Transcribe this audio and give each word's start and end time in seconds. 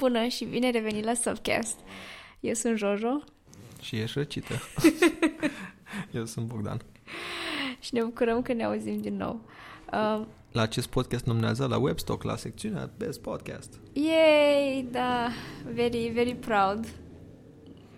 Bună 0.00 0.26
și 0.26 0.44
bine 0.44 0.70
revenit 0.70 1.04
la 1.04 1.14
Softcast. 1.14 1.78
Eu 2.40 2.54
sunt 2.54 2.78
Jojo. 2.78 3.22
Și 3.82 3.96
ești 3.96 4.18
răcită. 4.18 4.54
Eu 6.16 6.24
sunt 6.24 6.46
Bogdan. 6.46 6.80
Și 7.80 7.94
ne 7.94 8.02
bucurăm 8.02 8.42
că 8.42 8.52
ne 8.52 8.64
auzim 8.64 9.00
din 9.00 9.16
nou. 9.16 9.40
Uh, 9.92 10.26
la 10.52 10.62
acest 10.62 10.86
podcast 10.86 11.24
nominează 11.24 11.66
la 11.66 11.78
Webstock, 11.78 12.22
la 12.22 12.36
secțiunea 12.36 12.90
Best 12.96 13.20
Podcast. 13.20 13.80
Yay, 13.92 14.88
da, 14.90 15.28
very, 15.74 16.10
very 16.14 16.34
proud 16.34 16.86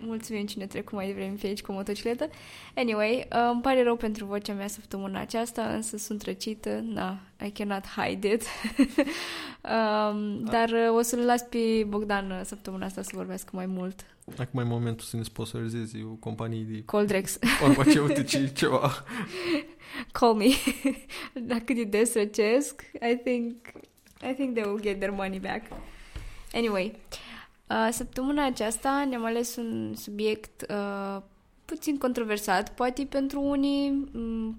mulțumim 0.05 0.45
cine 0.45 0.65
trecut 0.65 0.93
mai 0.93 1.07
devreme 1.07 1.35
pe 1.41 1.47
aici 1.47 1.61
cu 1.61 1.71
motocicletă. 1.71 2.29
Anyway, 2.75 3.27
uh, 3.31 3.49
îmi 3.51 3.61
pare 3.61 3.83
rău 3.83 3.95
pentru 3.95 4.25
vocea 4.25 4.53
mea 4.53 4.67
săptămâna 4.67 5.19
aceasta, 5.19 5.63
însă 5.63 5.97
sunt 5.97 6.21
răcită, 6.21 6.79
na, 6.83 7.19
I 7.45 7.51
cannot 7.51 7.85
hide 7.87 8.33
it. 8.33 8.43
um, 9.63 10.43
dar 10.43 10.69
uh, 10.69 10.95
o 10.95 11.01
să-l 11.01 11.19
las 11.19 11.41
pe 11.41 11.85
Bogdan 11.87 12.31
uh, 12.31 12.41
săptămâna 12.43 12.85
asta 12.85 13.01
să 13.01 13.11
vorbească 13.13 13.49
mai 13.53 13.65
mult. 13.65 14.05
Acum 14.37 14.59
e 14.59 14.63
momentul 14.63 15.05
să 15.05 15.15
ne 15.17 15.23
sponsorizezi 15.23 16.03
o 16.03 16.13
companie 16.19 16.65
de 16.69 16.83
Coldrex. 16.85 17.39
farmaceutici 17.59 18.53
ceva. 18.59 19.03
Call 20.11 20.33
me. 20.33 20.45
Dacă 21.53 21.73
de 21.73 21.83
des 21.83 22.13
răcesc, 22.13 22.81
I 22.93 23.17
think, 23.23 23.55
I 24.29 24.33
think 24.33 24.53
they 24.53 24.63
will 24.63 24.81
get 24.81 24.99
their 24.99 25.11
money 25.13 25.39
back. 25.39 25.61
Anyway, 26.53 26.95
Uh, 27.69 27.87
săptămâna 27.91 28.45
aceasta 28.45 29.05
ne-am 29.09 29.25
ales 29.25 29.55
un 29.55 29.93
subiect 29.95 30.65
uh, 30.69 31.21
puțin 31.73 31.97
controversat, 31.97 32.73
poate 32.73 33.05
pentru 33.05 33.41
unii, 33.41 34.09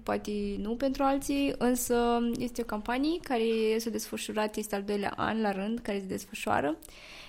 poate 0.03 0.55
nu 0.57 0.75
pentru 0.75 1.03
alții, 1.03 1.53
însă 1.57 2.19
este 2.37 2.61
o 2.61 2.65
campanie 2.65 3.19
care 3.23 3.43
s-a 3.77 3.89
desfășurat, 3.89 4.55
este 4.55 4.75
al 4.75 4.83
doilea 4.83 5.13
an 5.15 5.41
la 5.41 5.51
rând 5.51 5.79
care 5.79 5.99
se 5.99 6.05
desfășoară. 6.05 6.77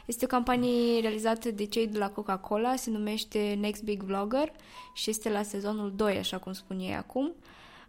Este 0.07 0.25
o 0.25 0.29
campanie 0.29 1.01
realizată 1.01 1.51
de 1.51 1.65
cei 1.65 1.87
de 1.87 1.99
la 1.99 2.11
Coca-Cola, 2.11 2.77
se 2.77 2.91
numește 2.91 3.59
Next 3.61 3.83
Big 3.83 4.03
Vlogger 4.03 4.53
și 4.95 5.11
este 5.11 5.31
la 5.31 5.43
sezonul 5.43 5.93
2, 5.97 6.17
așa 6.17 6.39
cum 6.39 6.53
spun 6.53 6.79
ei 6.79 6.95
acum. 6.95 7.33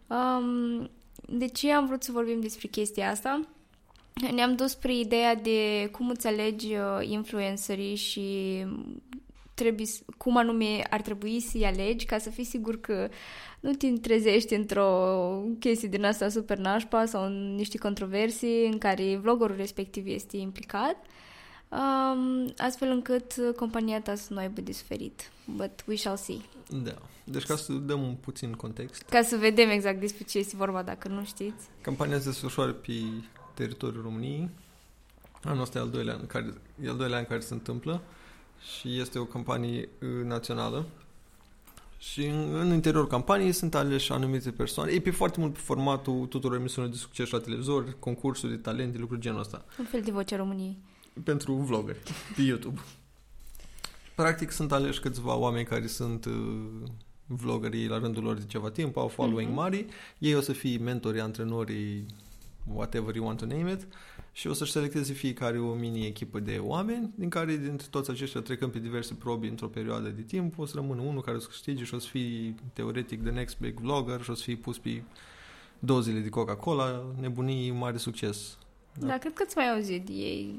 Um, 0.06 0.90
de 1.26 1.46
ce 1.46 1.72
am 1.72 1.86
vrut 1.86 2.02
să 2.02 2.12
vorbim 2.12 2.40
despre 2.40 2.68
chestia 2.68 3.10
asta? 3.10 3.40
ne-am 4.34 4.54
dus 4.54 4.70
spre 4.70 4.98
ideea 4.98 5.34
de 5.34 5.88
cum 5.92 6.08
îți 6.08 6.26
alegi 6.26 6.74
uh, 6.74 7.08
influencerii 7.08 7.94
și 7.94 8.26
trebuie, 9.58 9.86
cum 10.16 10.36
anume 10.36 10.86
ar 10.90 11.00
trebui 11.00 11.40
să-i 11.40 11.64
alegi 11.64 12.06
ca 12.06 12.18
să 12.18 12.30
fii 12.30 12.44
sigur 12.44 12.80
că 12.80 13.08
nu 13.60 13.72
te 13.72 13.92
trezești 13.92 14.54
într-o 14.54 14.88
chestie 15.58 15.88
din 15.88 16.04
asta 16.04 16.28
super 16.28 16.58
nașpa 16.58 17.04
sau 17.06 17.24
în 17.24 17.54
niște 17.54 17.78
controversii 17.78 18.66
în 18.66 18.78
care 18.78 19.16
vloggerul 19.16 19.56
respectiv 19.56 20.06
este 20.06 20.36
implicat, 20.36 20.96
um, 21.68 22.52
astfel 22.56 22.90
încât 22.90 23.34
compania 23.56 24.00
ta 24.00 24.14
să 24.14 24.32
nu 24.32 24.38
aibă 24.38 24.60
de 24.60 24.72
suferit. 24.72 25.30
But 25.44 25.84
we 25.86 25.96
shall 25.96 26.16
see. 26.16 26.40
Da. 26.84 26.94
Deci 27.24 27.44
ca 27.44 27.56
să 27.56 27.72
dăm 27.72 28.02
un 28.02 28.14
puțin 28.14 28.52
context. 28.52 29.02
Ca 29.02 29.22
să 29.22 29.36
vedem 29.36 29.70
exact 29.70 30.00
despre 30.00 30.24
ce 30.24 30.38
este 30.38 30.56
vorba 30.56 30.82
dacă 30.82 31.08
nu 31.08 31.24
știți. 31.24 31.66
Campania 31.80 32.18
se 32.18 32.24
desfășoară 32.24 32.72
pe 32.72 32.92
teritoriul 33.54 34.02
României. 34.02 34.50
Anul 35.42 35.62
ăsta 35.62 35.78
e 35.78 35.80
al 35.80 35.90
doilea 35.90 36.14
an 36.14 36.26
care, 36.26 36.54
e 36.84 36.88
al 36.88 36.96
doilea 36.96 37.18
an 37.18 37.24
care 37.24 37.40
se 37.40 37.52
întâmplă 37.52 38.02
și 38.60 39.00
este 39.00 39.18
o 39.18 39.24
campanie 39.24 39.88
uh, 40.02 40.24
națională. 40.24 40.86
Și 41.98 42.26
în, 42.26 42.54
în 42.54 42.72
interiorul 42.72 43.08
campaniei 43.08 43.52
sunt 43.52 43.74
aleși 43.74 44.12
anumite 44.12 44.50
persoane. 44.50 44.92
E 44.92 45.00
pe 45.00 45.10
foarte 45.10 45.40
mult 45.40 45.52
pe 45.52 45.58
formatul 45.58 46.26
tuturor 46.26 46.56
emisiunilor 46.56 46.94
de 46.94 47.00
succes 47.00 47.30
la 47.30 47.38
televizor, 47.40 47.96
concursuri 47.98 48.52
de 48.52 48.58
talente, 48.58 48.98
lucruri 48.98 49.20
genul 49.20 49.40
ăsta. 49.40 49.64
Un 49.78 49.84
fel 49.84 50.00
de 50.00 50.10
vocea 50.10 50.36
României. 50.36 50.78
Pentru 51.24 51.54
vloggeri 51.54 51.98
pe 52.36 52.42
YouTube. 52.42 52.80
Practic 54.14 54.50
sunt 54.50 54.72
aleși 54.72 55.00
câțiva 55.00 55.36
oameni 55.36 55.64
care 55.64 55.86
sunt 55.86 56.24
uh, 56.24 56.32
vloggerii 57.26 57.86
la 57.86 57.98
rândul 57.98 58.22
lor 58.22 58.36
de 58.36 58.44
ceva 58.46 58.70
timp, 58.70 58.96
au 58.96 59.08
following 59.08 59.50
mm-hmm. 59.50 59.54
mari. 59.54 59.86
Ei 60.18 60.34
o 60.34 60.40
să 60.40 60.52
fie 60.52 60.78
mentorii, 60.78 61.20
antrenorii 61.20 62.06
whatever 62.72 63.14
you 63.14 63.26
want 63.26 63.38
to 63.38 63.46
name 63.46 63.72
it, 63.72 63.86
și 64.38 64.46
o 64.46 64.52
să-și 64.52 64.72
selecteze 64.72 65.12
fiecare 65.12 65.58
o 65.58 65.72
mini-echipă 65.72 66.38
de 66.38 66.60
oameni, 66.62 67.12
din 67.14 67.28
care 67.28 67.56
dintre 67.56 67.86
toți 67.90 68.10
aceștia 68.10 68.40
trecând 68.40 68.72
pe 68.72 68.78
diverse 68.78 69.14
probe 69.14 69.48
într-o 69.48 69.66
perioadă 69.66 70.08
de 70.08 70.22
timp, 70.22 70.58
o 70.58 70.66
să 70.66 70.72
rămână 70.74 71.00
unul 71.00 71.22
care 71.22 71.36
o 71.36 71.40
să 71.40 71.46
câștige 71.46 71.84
și 71.84 71.94
o 71.94 71.98
să 71.98 72.08
fie 72.08 72.54
teoretic 72.72 73.22
the 73.22 73.30
next 73.30 73.58
big 73.58 73.80
vlogger 73.80 74.22
și 74.22 74.30
o 74.30 74.34
să 74.34 74.42
fie 74.42 74.56
pus 74.56 74.78
pe 74.78 75.02
dozile 75.78 76.20
de 76.20 76.28
Coca-Cola, 76.28 77.14
nebunii, 77.20 77.70
mare 77.70 77.96
succes. 77.96 78.58
Da, 78.98 79.06
da 79.06 79.18
cred 79.18 79.32
că 79.32 79.44
ți 79.44 79.56
mai 79.56 79.70
auzit 79.70 80.04
de 80.04 80.12
ei, 80.12 80.54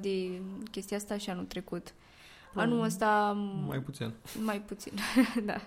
de 0.00 0.40
chestia 0.70 0.96
asta 0.96 1.16
și 1.16 1.30
anul 1.30 1.44
trecut. 1.44 1.94
Anul 2.54 2.82
ăsta... 2.82 3.32
Mai 3.66 3.80
puțin. 3.80 4.12
Mai 4.44 4.60
puțin, 4.60 4.92
da. 5.46 5.60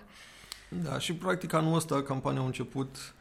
Da, 0.82 0.98
și 0.98 1.14
practic 1.14 1.52
anul 1.52 1.74
ăsta 1.74 2.02
campania 2.02 2.40
a 2.40 2.44
început 2.44 3.14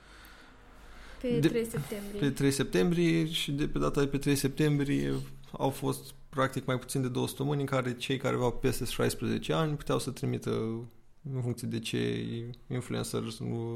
pe 1.21 1.39
de, 1.39 1.47
3 1.47 1.65
septembrie. 1.65 2.19
Pe 2.19 2.29
3 2.29 2.51
septembrie 2.51 3.31
și 3.31 3.51
de 3.51 3.67
pe 3.67 3.79
data 3.79 3.99
de 3.99 4.07
pe 4.07 4.17
3 4.17 4.35
septembrie 4.35 5.13
au 5.51 5.69
fost 5.69 6.13
practic 6.29 6.65
mai 6.65 6.79
puțin 6.79 7.01
de 7.01 7.07
două 7.07 7.27
săptămâni 7.27 7.59
în 7.59 7.65
care 7.65 7.95
cei 7.95 8.17
care 8.17 8.35
aveau 8.35 8.51
peste 8.51 8.85
16 8.85 9.53
ani 9.53 9.75
puteau 9.75 9.99
să 9.99 10.11
trimită 10.11 10.49
în 11.33 11.41
funcție 11.41 11.67
de 11.67 11.79
ce 11.79 12.25
influencer 12.67 13.23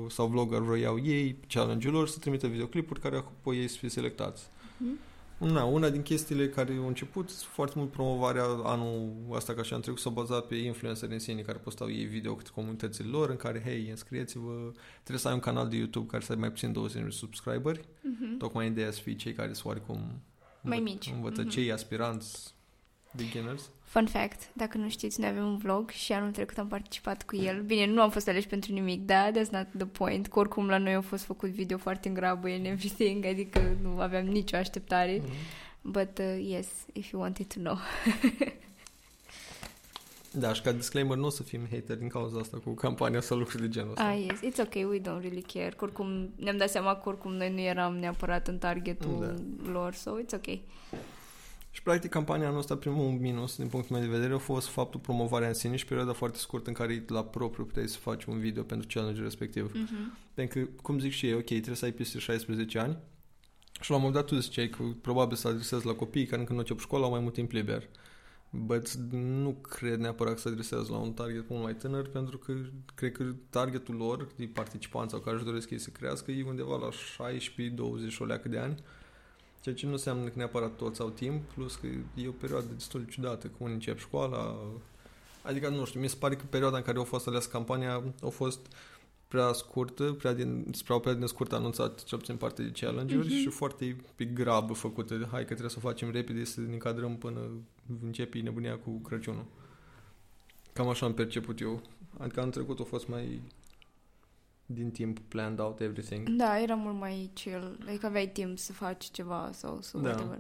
sau 0.09 0.27
vlogger 0.27 0.59
vroiau 0.59 0.99
ei, 1.03 1.39
challenge-ul 1.47 1.93
lor, 1.93 2.07
să 2.07 2.19
trimită 2.19 2.47
videoclipuri 2.47 2.99
care 2.99 3.15
apoi 3.15 3.57
ei 3.57 3.67
să 3.67 3.77
fie 3.77 3.89
selectați. 3.89 4.43
Mm-hmm. 4.43 5.12
Na, 5.51 5.63
una 5.63 5.89
din 5.89 6.01
chestiile 6.01 6.49
care 6.49 6.75
au 6.77 6.87
început 6.87 7.31
foarte 7.31 7.73
mult 7.77 7.91
promovarea 7.91 8.43
anul 8.43 9.13
ăsta 9.31 9.53
ca 9.53 9.63
și 9.63 9.73
am 9.73 9.79
trecut 9.79 9.99
s-a 9.99 10.09
bazat 10.09 10.47
pe 10.47 10.55
influencer 10.55 11.11
în 11.11 11.19
sine 11.19 11.41
care 11.41 11.57
postau 11.57 11.89
ei 11.91 12.05
video 12.05 12.35
cu 12.35 12.41
comunitățile 12.53 13.07
lor 13.07 13.29
în 13.29 13.35
care, 13.35 13.61
hei, 13.65 13.89
înscrieți-vă, 13.89 14.71
trebuie 14.93 15.17
să 15.17 15.27
ai 15.27 15.33
un 15.33 15.39
canal 15.39 15.67
de 15.67 15.75
YouTube 15.75 16.07
care 16.07 16.23
să 16.23 16.31
ai 16.31 16.37
mai 16.37 16.49
puțin 16.49 16.71
20 16.71 17.03
de 17.03 17.09
subscriberi. 17.09 17.79
Mm-hmm. 17.79 18.37
Tocmai 18.37 18.67
ideea 18.67 18.91
să 18.91 19.01
fie 19.01 19.15
cei 19.15 19.33
care 19.33 19.53
sunt 19.53 19.65
oarecum 19.65 20.21
mai 20.61 20.79
mici. 20.79 21.11
Învăță 21.15 21.45
mm-hmm. 21.45 21.49
cei 21.49 21.71
aspiranți 21.71 22.53
beginners. 23.15 23.69
Fun 23.93 24.05
fact, 24.05 24.49
dacă 24.53 24.77
nu 24.77 24.89
știți, 24.89 25.19
noi 25.19 25.29
avem 25.29 25.45
un 25.45 25.57
vlog 25.57 25.89
și 25.89 26.13
anul 26.13 26.31
trecut 26.31 26.57
am 26.57 26.67
participat 26.67 27.23
cu 27.23 27.35
el. 27.35 27.61
Bine, 27.61 27.85
nu 27.85 28.01
am 28.01 28.09
fost 28.09 28.27
aleși 28.27 28.47
pentru 28.47 28.73
nimic, 28.73 29.05
da, 29.05 29.31
that's 29.31 29.49
not 29.51 29.67
the 29.77 29.85
point. 29.85 30.27
Că 30.27 30.39
oricum 30.39 30.67
la 30.67 30.77
noi 30.77 30.93
au 30.93 31.01
fost 31.01 31.23
făcut 31.23 31.49
video 31.49 31.77
foarte 31.77 32.07
în 32.07 32.13
grabă 32.13 32.47
and 32.47 32.65
everything, 32.65 33.25
adică 33.25 33.77
nu 33.81 33.99
aveam 33.99 34.25
nicio 34.25 34.55
așteptare. 34.55 35.19
Mm-hmm. 35.19 35.81
But 35.81 36.19
uh, 36.19 36.45
yes, 36.47 36.67
if 36.93 37.11
you 37.11 37.21
wanted 37.21 37.45
to 37.53 37.59
know. 37.59 37.77
da, 40.41 40.53
și 40.53 40.61
ca 40.61 40.71
disclaimer, 40.71 41.17
nu 41.17 41.25
o 41.25 41.29
să 41.29 41.43
fim 41.43 41.61
hater 41.71 41.97
din 41.97 42.07
cauza 42.07 42.39
asta 42.39 42.57
cu 42.63 42.71
campania 42.71 43.21
sau 43.21 43.37
lucruri 43.37 43.61
de 43.61 43.69
genul 43.69 43.91
ăsta. 43.91 44.03
Ah, 44.03 44.25
yes, 44.29 44.53
it's 44.53 44.65
okay, 44.65 44.83
we 44.83 44.99
don't 44.99 45.21
really 45.21 45.45
care. 45.53 45.73
Că 45.77 45.83
oricum 45.83 46.29
ne-am 46.35 46.57
dat 46.57 46.69
seama 46.69 46.95
că 46.95 47.09
oricum 47.09 47.33
noi 47.33 47.51
nu 47.51 47.59
eram 47.59 47.95
neapărat 47.97 48.47
în 48.47 48.57
targetul 48.57 49.37
da. 49.63 49.71
lor, 49.71 49.93
so 49.93 50.11
it's 50.21 50.33
okay. 50.33 50.63
Și 51.73 51.83
practic 51.83 52.09
campania 52.09 52.49
noastră, 52.49 52.75
primul 52.75 53.11
minus 53.11 53.57
din 53.57 53.67
punctul 53.67 53.95
meu 53.95 54.05
de 54.05 54.11
vedere 54.11 54.33
a 54.33 54.37
fost 54.37 54.67
faptul 54.67 54.99
promovarea 54.99 55.47
în 55.47 55.53
sine 55.53 55.75
și 55.75 55.85
perioada 55.85 56.13
foarte 56.13 56.37
scurtă 56.37 56.69
în 56.69 56.75
care 56.75 57.05
la 57.07 57.23
propriu 57.23 57.65
puteai 57.65 57.87
să 57.87 57.97
faci 57.97 58.23
un 58.23 58.39
video 58.39 58.63
pentru 58.63 58.87
challenge 58.93 59.21
respectiv. 59.21 59.71
Mm-hmm. 59.71 60.33
Pentru 60.33 60.59
că, 60.59 60.69
cum 60.81 60.99
zic 60.99 61.11
și 61.11 61.27
eu, 61.27 61.37
ok, 61.37 61.45
trebuie 61.45 61.75
să 61.75 61.85
ai 61.85 61.91
peste 61.91 62.19
16 62.19 62.79
ani 62.79 62.97
și 63.81 63.89
la 63.89 63.95
un 63.95 64.01
moment 64.01 64.21
dat 64.21 64.25
tu 64.25 64.39
ziceai 64.39 64.69
că 64.69 64.83
probabil 65.01 65.35
să 65.35 65.47
adresezi 65.47 65.85
la 65.85 65.93
copii 65.93 66.25
care 66.25 66.41
încă 66.41 66.53
nu 66.53 66.59
încep 66.59 66.79
școala, 66.79 67.05
au 67.05 67.11
mai 67.11 67.19
mult 67.19 67.33
timp 67.33 67.51
liber. 67.51 67.89
But 68.49 68.93
nu 69.11 69.53
cred 69.53 69.99
neapărat 69.99 70.33
că 70.33 70.39
se 70.39 70.47
adresează 70.47 70.91
la 70.91 70.97
un 70.97 71.13
target 71.13 71.49
mult 71.49 71.63
mai 71.63 71.75
tânăr, 71.75 72.07
pentru 72.07 72.37
că 72.37 72.53
cred 72.95 73.11
că 73.11 73.23
targetul 73.49 73.95
lor, 73.95 74.27
de 74.35 74.49
participanți 74.53 75.11
sau 75.11 75.21
care 75.21 75.35
își 75.35 75.45
doresc 75.45 75.69
ei 75.69 75.79
să 75.79 75.89
crească, 75.89 76.31
e 76.31 76.43
undeva 76.43 76.77
la 76.77 76.89
16-20 76.89 78.17
o 78.19 78.25
leacă 78.25 78.49
de 78.49 78.57
ani. 78.57 78.83
Ceea 79.63 79.75
ce 79.75 79.85
nu 79.85 79.91
înseamnă 79.91 80.25
că 80.25 80.33
neapărat 80.35 80.75
toți 80.75 81.01
au 81.01 81.09
timp, 81.09 81.51
plus 81.53 81.75
că 81.75 81.87
e 82.15 82.27
o 82.27 82.31
perioadă 82.31 82.65
destul 82.73 83.03
de 83.03 83.11
ciudată, 83.11 83.47
că 83.47 83.53
unii 83.57 83.73
încep 83.73 83.99
școala, 83.99 84.57
adică 85.41 85.69
nu 85.69 85.85
știu, 85.85 85.99
mi 85.99 86.09
se 86.09 86.15
pare 86.19 86.35
că 86.35 86.43
perioada 86.49 86.77
în 86.77 86.83
care 86.83 86.97
au 86.97 87.03
fost 87.03 87.27
ales 87.27 87.45
campania 87.45 88.03
a 88.21 88.27
fost 88.27 88.59
prea 89.27 89.53
scurtă, 89.53 90.03
prea 90.11 90.33
din, 90.33 90.65
spre 90.71 90.93
o 90.93 90.99
perioadă 90.99 91.25
scurtă 91.25 91.55
anunțat 91.55 92.03
cel 92.03 92.17
puțin 92.17 92.35
parte 92.35 92.63
de 92.63 92.71
challenge-uri 92.85 93.27
mm-hmm. 93.27 93.41
și 93.41 93.49
foarte 93.49 93.95
pe 94.15 94.25
grabă 94.25 94.73
făcută. 94.73 95.27
Hai 95.31 95.39
că 95.39 95.45
trebuie 95.45 95.69
să 95.69 95.77
o 95.77 95.87
facem 95.87 96.11
repede, 96.11 96.43
să 96.43 96.59
ne 96.59 96.73
încadrăm 96.73 97.17
până 97.17 97.39
începe 98.03 98.39
nebunia 98.39 98.77
cu 98.77 98.91
Crăciunul. 98.91 99.45
Cam 100.73 100.89
așa 100.89 101.05
am 101.05 101.13
perceput 101.13 101.61
eu. 101.61 101.81
Adică 102.17 102.39
anul 102.39 102.51
trecut 102.51 102.79
a 102.79 102.83
fost 102.83 103.07
mai 103.07 103.41
din 104.73 104.91
timp 104.91 105.19
planned 105.19 105.59
out 105.59 105.79
everything. 105.79 106.29
Da, 106.29 106.59
era 106.61 106.75
mult 106.75 106.99
mai 106.99 107.29
chill. 107.33 107.77
Adică 107.87 108.05
aveai 108.05 108.27
timp 108.27 108.57
să 108.57 108.73
faci 108.73 109.05
ceva 109.11 109.49
sau 109.53 109.77
să 109.81 109.97
da. 109.97 110.09
whatever. 110.09 110.39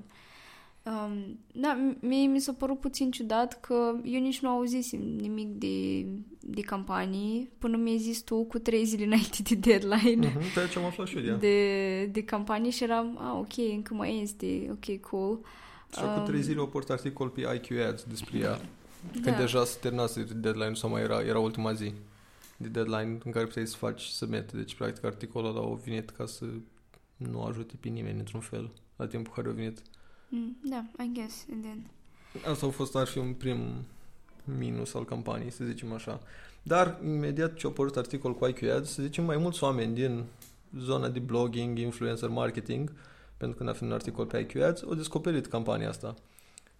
Um, 0.85 1.39
da, 1.53 1.93
mie 1.99 2.27
mi 2.27 2.39
s-a 2.39 2.53
părut 2.53 2.79
puțin 2.79 3.11
ciudat 3.11 3.59
că 3.59 3.95
eu 4.03 4.21
nici 4.21 4.39
nu 4.39 4.49
auzisem 4.49 5.01
nimic 5.01 5.47
de, 5.47 6.05
de 6.39 6.61
campanii 6.61 7.49
până 7.57 7.77
mi-ai 7.77 7.97
zis 7.97 8.21
tu 8.21 8.43
cu 8.43 8.59
trei 8.59 8.85
zile 8.85 9.03
înainte 9.03 9.41
de 9.43 9.55
deadline. 9.55 10.29
Uh-huh, 10.29 10.53
pe 10.53 10.67
ce 10.71 10.79
am 10.79 10.85
aflat 10.85 11.07
și 11.07 11.27
eu, 11.27 11.35
de, 11.35 12.05
de 12.05 12.23
campanie 12.23 12.69
și 12.69 12.83
eram, 12.83 13.17
ah, 13.21 13.37
ok, 13.39 13.73
încă 13.73 13.93
mai 13.93 14.21
este, 14.21 14.69
ok, 14.71 14.99
cool. 14.99 15.39
Și 15.93 15.99
acum 15.99 16.21
Um, 16.21 16.25
trei 16.25 16.41
zile 16.41 16.59
au 16.59 16.67
port 16.67 16.89
articol 16.89 17.29
pe 17.29 17.41
IQ 17.41 17.79
Ads 17.87 18.03
despre 18.03 18.37
ea. 18.37 18.59
Când 19.11 19.25
Da. 19.25 19.31
deja 19.31 19.65
se 19.65 19.77
terminase 19.81 20.27
deadline 20.35 20.73
sau 20.73 20.89
mai 20.89 21.01
era, 21.01 21.21
era 21.21 21.39
ultima 21.39 21.73
zi 21.73 21.93
de 22.57 22.67
deadline 22.67 23.17
în 23.23 23.31
care 23.31 23.45
puteai 23.45 23.67
să 23.67 23.77
faci 23.77 24.03
să 24.03 24.25
mete. 24.25 24.57
Deci, 24.57 24.75
practic, 24.75 25.03
articolul 25.03 25.49
ăla 25.49 25.65
a 25.65 25.79
venit 25.85 26.09
ca 26.09 26.25
să 26.25 26.45
nu 27.17 27.43
ajute 27.43 27.73
pe 27.79 27.89
nimeni 27.89 28.19
într-un 28.19 28.39
fel 28.39 28.69
la 28.95 29.07
timpul 29.07 29.33
care 29.33 29.49
a 29.49 29.51
venit. 29.51 29.81
Mm, 30.29 30.57
Da, 30.63 30.85
I 31.03 31.11
guess, 31.13 31.45
and 31.51 31.63
then. 31.63 31.89
Asta 32.51 32.65
a 32.65 32.69
fost, 32.69 32.95
ar 32.95 33.07
fi 33.07 33.17
un 33.17 33.33
prim 33.33 33.59
minus 34.57 34.93
al 34.93 35.05
campaniei, 35.05 35.51
să 35.51 35.63
zicem 35.65 35.93
așa. 35.93 36.21
Dar, 36.63 36.99
imediat 37.03 37.53
ce 37.53 37.65
a 37.65 37.69
apărut 37.69 37.97
articol 37.97 38.35
cu 38.35 38.47
IQ 38.47 38.61
Ads, 38.63 38.89
să 38.89 39.01
zicem, 39.01 39.23
mai 39.23 39.37
mulți 39.37 39.63
oameni 39.63 39.93
din 39.93 40.23
zona 40.77 41.09
de 41.09 41.19
blogging, 41.19 41.77
influencer 41.77 42.29
marketing, 42.29 42.93
pentru 43.37 43.57
că 43.57 43.63
n-a 43.63 43.73
fi 43.73 43.83
un 43.83 43.91
articol 43.91 44.25
pe 44.25 44.37
IQ 44.39 44.55
Ads, 44.55 44.81
au 44.83 44.93
descoperit 44.93 45.47
campania 45.47 45.89
asta. 45.89 46.15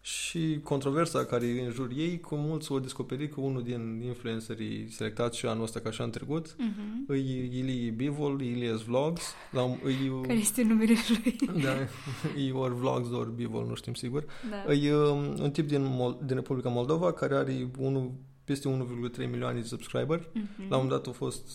Și 0.05 0.59
controversa 0.63 1.25
care 1.25 1.45
e 1.45 1.65
în 1.65 1.71
jur 1.71 1.89
ei, 1.95 2.19
cu 2.19 2.35
mulți 2.35 2.71
au 2.71 2.79
descoperit 2.79 3.33
că 3.33 3.41
unul 3.41 3.63
din 3.63 4.01
influencerii 4.05 4.87
selectați 4.91 5.37
și 5.37 5.45
anul 5.45 5.63
ăsta 5.63 5.79
ca 5.79 5.91
și 5.91 6.01
în 6.01 6.09
trecut, 6.09 6.55
Mhm. 6.57 7.03
îi 7.07 7.49
Ilie 7.57 7.89
Bivol, 7.89 8.41
Ilias 8.41 8.81
Vlogs, 8.81 9.21
la, 9.51 9.63
un- 9.63 9.79
îi, 9.83 10.11
Care 10.27 10.37
este 10.39 10.63
numele 10.63 10.93
lui? 11.09 11.35
da, 11.63 11.73
e 12.47 12.51
ori 12.51 12.75
Vlogs, 12.75 13.09
ori 13.11 13.31
Bivol, 13.35 13.65
nu 13.65 13.75
știm 13.75 13.93
sigur. 13.93 14.25
Da. 14.49 14.73
E 14.73 14.93
um, 14.95 15.17
un 15.39 15.51
tip 15.51 15.67
din, 15.67 15.81
Mol- 15.83 16.17
din 16.25 16.35
Republica 16.35 16.69
Moldova 16.69 17.13
care 17.13 17.35
are 17.35 17.67
unu, 17.77 18.13
peste 18.43 18.67
1,3 18.67 19.29
milioane 19.29 19.59
de 19.59 19.67
subscriberi. 19.67 20.29
Mhm. 20.33 20.45
La 20.69 20.77
un 20.77 20.83
moment 20.83 20.89
dat 20.89 21.07
a 21.07 21.11
fost 21.17 21.45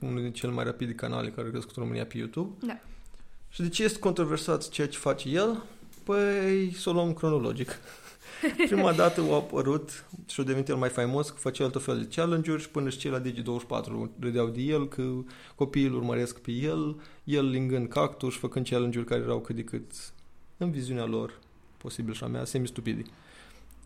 unul 0.00 0.20
din 0.22 0.32
cele 0.32 0.52
mai 0.52 0.64
rapide 0.64 0.92
canale 0.92 1.28
care 1.30 1.46
a 1.46 1.50
crescut 1.50 1.76
în 1.76 1.82
România 1.82 2.06
pe 2.06 2.16
YouTube. 2.18 2.66
Da. 2.66 2.78
Și 3.48 3.62
de 3.62 3.68
ce 3.68 3.84
este 3.84 3.98
controversat 3.98 4.68
ceea 4.68 4.88
ce 4.88 4.98
face 4.98 5.28
el? 5.28 5.62
Păi, 6.04 6.72
să 6.76 6.88
o 6.90 6.92
luăm 6.92 7.12
cronologic. 7.12 7.70
Prima 8.68 8.92
dată 8.92 9.20
a 9.30 9.34
apărut 9.34 10.04
și 10.26 10.40
a 10.40 10.42
devenit 10.44 10.68
el 10.68 10.76
mai 10.76 10.88
faimos 10.88 11.30
că 11.30 11.36
făcea 11.38 11.68
tot 11.68 11.82
fel 11.82 11.98
de 11.98 12.08
challenge-uri 12.14 12.62
și 12.62 12.68
până 12.68 12.88
și 12.88 12.98
cei 12.98 13.10
la 13.10 13.20
Digi24 13.20 14.08
râdeau 14.20 14.46
de 14.48 14.60
el 14.60 14.88
că 14.88 15.10
copiii 15.54 15.86
îl 15.86 15.94
urmăresc 15.94 16.38
pe 16.40 16.50
el, 16.50 17.00
el 17.24 17.48
lingând 17.50 17.88
cactus, 17.88 18.36
făcând 18.36 18.68
challenge-uri 18.68 19.06
care 19.08 19.20
erau 19.22 19.40
cât 19.40 19.56
de 19.56 19.64
cât 19.64 19.90
în 20.56 20.70
viziunea 20.70 21.04
lor, 21.04 21.38
posibil 21.76 22.14
și 22.14 22.24
a 22.24 22.26
mea, 22.26 22.44
semi-stupide. 22.44 23.02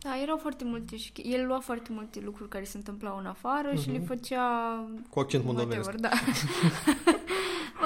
Da, 0.02 0.20
erau 0.22 0.36
foarte 0.36 0.64
multe 0.64 0.96
și 0.96 1.12
el 1.22 1.46
lua 1.46 1.58
foarte 1.60 1.88
multe 1.92 2.20
lucruri 2.24 2.48
care 2.48 2.64
se 2.64 2.76
întâmplau 2.76 3.18
în 3.18 3.26
afară 3.26 3.68
și 3.74 3.88
Mhm. 3.88 3.92
le 3.92 4.04
făcea 4.06 4.44
Cu 5.10 5.20
accent 5.20 5.44
moldovenesc. 5.44 5.88
whatever, 5.88 6.10
da. 6.10 6.16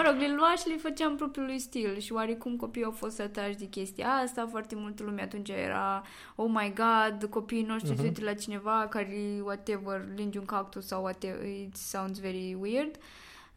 mă 0.03 0.09
rog, 0.11 0.21
le 0.21 0.35
lua 0.35 0.55
și 0.59 0.69
le 0.69 0.77
făcea 0.77 1.07
în 1.07 1.17
propriul 1.17 1.47
lui 1.47 1.59
stil 1.59 1.99
și 1.99 2.13
oarecum 2.13 2.57
copiii 2.57 2.85
au 2.85 2.91
fost 2.91 3.21
atrași 3.21 3.57
de 3.57 3.65
chestia 3.65 4.09
asta, 4.09 4.47
foarte 4.51 4.75
multă 4.75 5.03
lume 5.03 5.23
atunci 5.23 5.49
era 5.49 6.03
oh 6.35 6.51
my 6.53 6.73
god, 6.75 7.29
copiii 7.31 7.63
noștri 7.63 7.91
Mhm. 7.91 8.01
se 8.01 8.07
uită 8.07 8.25
la 8.25 8.35
cineva 8.35 8.87
care 8.91 9.41
whatever, 9.43 10.05
linge 10.17 10.39
un 10.39 10.45
cactus 10.45 10.87
sau 10.87 11.03
whatever, 11.03 11.47
it 11.47 11.77
sounds 11.77 12.19
very 12.19 12.57
weird. 12.61 12.97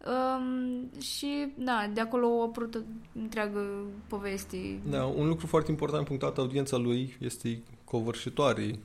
Um, 0.08 0.90
și, 1.02 1.48
da, 1.58 1.90
de 1.94 2.02
acolo 2.02 2.40
a 2.40 2.44
apărut 2.44 2.76
o 2.76 2.80
întreagă 3.22 3.60
poveste. 4.08 4.80
Da, 4.90 5.06
un 5.06 5.28
lucru 5.28 5.48
foarte 5.48 5.72
important 5.72 6.06
punctat, 6.06 6.38
audiența 6.38 6.78
lui 6.78 7.18
este 7.20 7.62
covârșitoare 7.84 8.80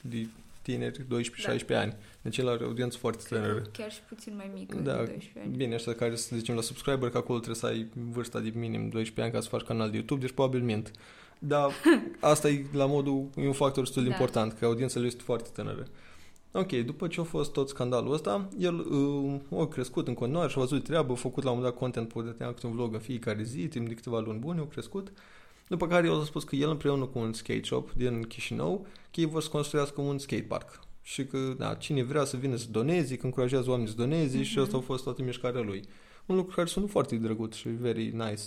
de 0.00 0.26
tineri, 0.62 1.00
12-16 1.02 1.74
ani. 1.74 1.96
Deci 2.22 2.38
el 2.38 2.48
are 2.48 2.64
o 2.64 2.66
audiență 2.66 2.98
foarte 2.98 3.24
tânără. 3.28 3.62
Chiar 3.72 3.92
și 3.92 4.00
puțin 4.08 4.32
mai 4.36 4.50
mică, 4.54 4.76
Da, 4.76 4.92
de 4.92 4.96
12 4.96 5.40
ani. 5.44 5.56
Bine, 5.56 5.74
ăștia 5.74 5.94
care 5.94 6.16
să 6.16 6.36
zicem 6.36 6.54
la 6.54 6.60
subscriber, 6.60 7.10
că 7.10 7.16
acolo 7.16 7.38
trebuie 7.38 7.58
să 7.58 7.66
ai 7.66 7.86
vârsta 8.12 8.40
de 8.40 8.52
minim 8.54 8.88
12 8.88 9.20
ani 9.20 9.32
ca 9.32 9.40
să 9.40 9.48
faci 9.48 9.62
canal 9.62 9.90
de 9.90 9.96
YouTube, 9.96 10.20
deci 10.20 10.30
probabil 10.30 10.62
mint. 10.62 10.90
Dar 11.38 11.70
asta 12.20 12.48
e 12.48 12.64
la 12.72 12.86
modul, 12.86 13.28
e 13.36 13.46
un 13.46 13.52
factor 13.52 13.82
destul 13.82 14.02
de 14.02 14.08
Da. 14.08 14.14
important, 14.14 14.52
că 14.52 14.64
audiența 14.64 14.98
lui 14.98 15.08
este 15.08 15.22
foarte 15.22 15.50
tânără. 15.52 15.86
Ok, 16.52 16.72
după 16.72 17.06
ce 17.06 17.20
a 17.20 17.24
fost 17.24 17.52
tot 17.52 17.68
scandalul 17.68 18.12
ăsta, 18.12 18.48
el 18.58 18.78
uh, 19.50 19.60
a 19.60 19.66
crescut 19.66 20.08
în 20.08 20.14
continuare 20.14 20.48
și 20.48 20.58
a 20.58 20.60
văzut 20.60 20.84
treabă, 20.84 21.12
a 21.12 21.16
făcut 21.16 21.42
la 21.44 21.50
un 21.50 21.56
moment 21.56 21.72
dat 21.72 21.82
content, 21.82 22.08
putea 22.08 22.52
câte 22.52 22.66
un 22.66 22.72
vlog 22.72 22.94
în 22.94 23.00
fiecare 23.00 23.42
zi, 23.42 23.66
timp 23.66 23.88
de 23.88 23.94
câteva 23.94 24.20
luni 24.20 24.38
bune, 24.38 24.60
a 24.60 24.66
crescut. 24.66 25.12
După 25.68 25.86
care 25.86 26.06
el 26.06 26.20
a 26.20 26.24
spus 26.24 26.44
că 26.44 26.56
el 26.56 26.70
împreună 26.70 27.04
cu 27.04 27.18
un 27.18 27.32
skate 27.32 27.60
shop 27.64 27.92
din 27.92 28.22
Chișinău, 28.22 28.86
că 29.10 29.20
ei 29.20 29.26
vor 29.26 29.42
să 29.42 29.48
construiască 29.48 30.00
un 30.00 30.18
skatepark. 30.18 30.80
Și 31.02 31.26
că, 31.26 31.54
da, 31.58 31.74
cine 31.74 32.02
vrea 32.02 32.24
să 32.24 32.36
vină 32.36 32.56
să 32.56 32.66
doneze, 32.70 33.16
că 33.16 33.26
încurajează 33.26 33.70
oamenii 33.70 33.90
să 33.90 33.96
doneze 33.96 34.36
Mhm. 34.36 34.46
și 34.46 34.58
asta 34.58 34.76
a 34.76 34.80
fost 34.80 35.04
toată 35.04 35.22
mișcarea 35.22 35.60
lui. 35.60 35.84
Un 36.26 36.36
lucru 36.36 36.54
care 36.54 36.66
sună 36.68 36.86
foarte 36.86 37.16
drăguț 37.16 37.54
și 37.54 37.68
very 37.68 38.04
nice. 38.10 38.42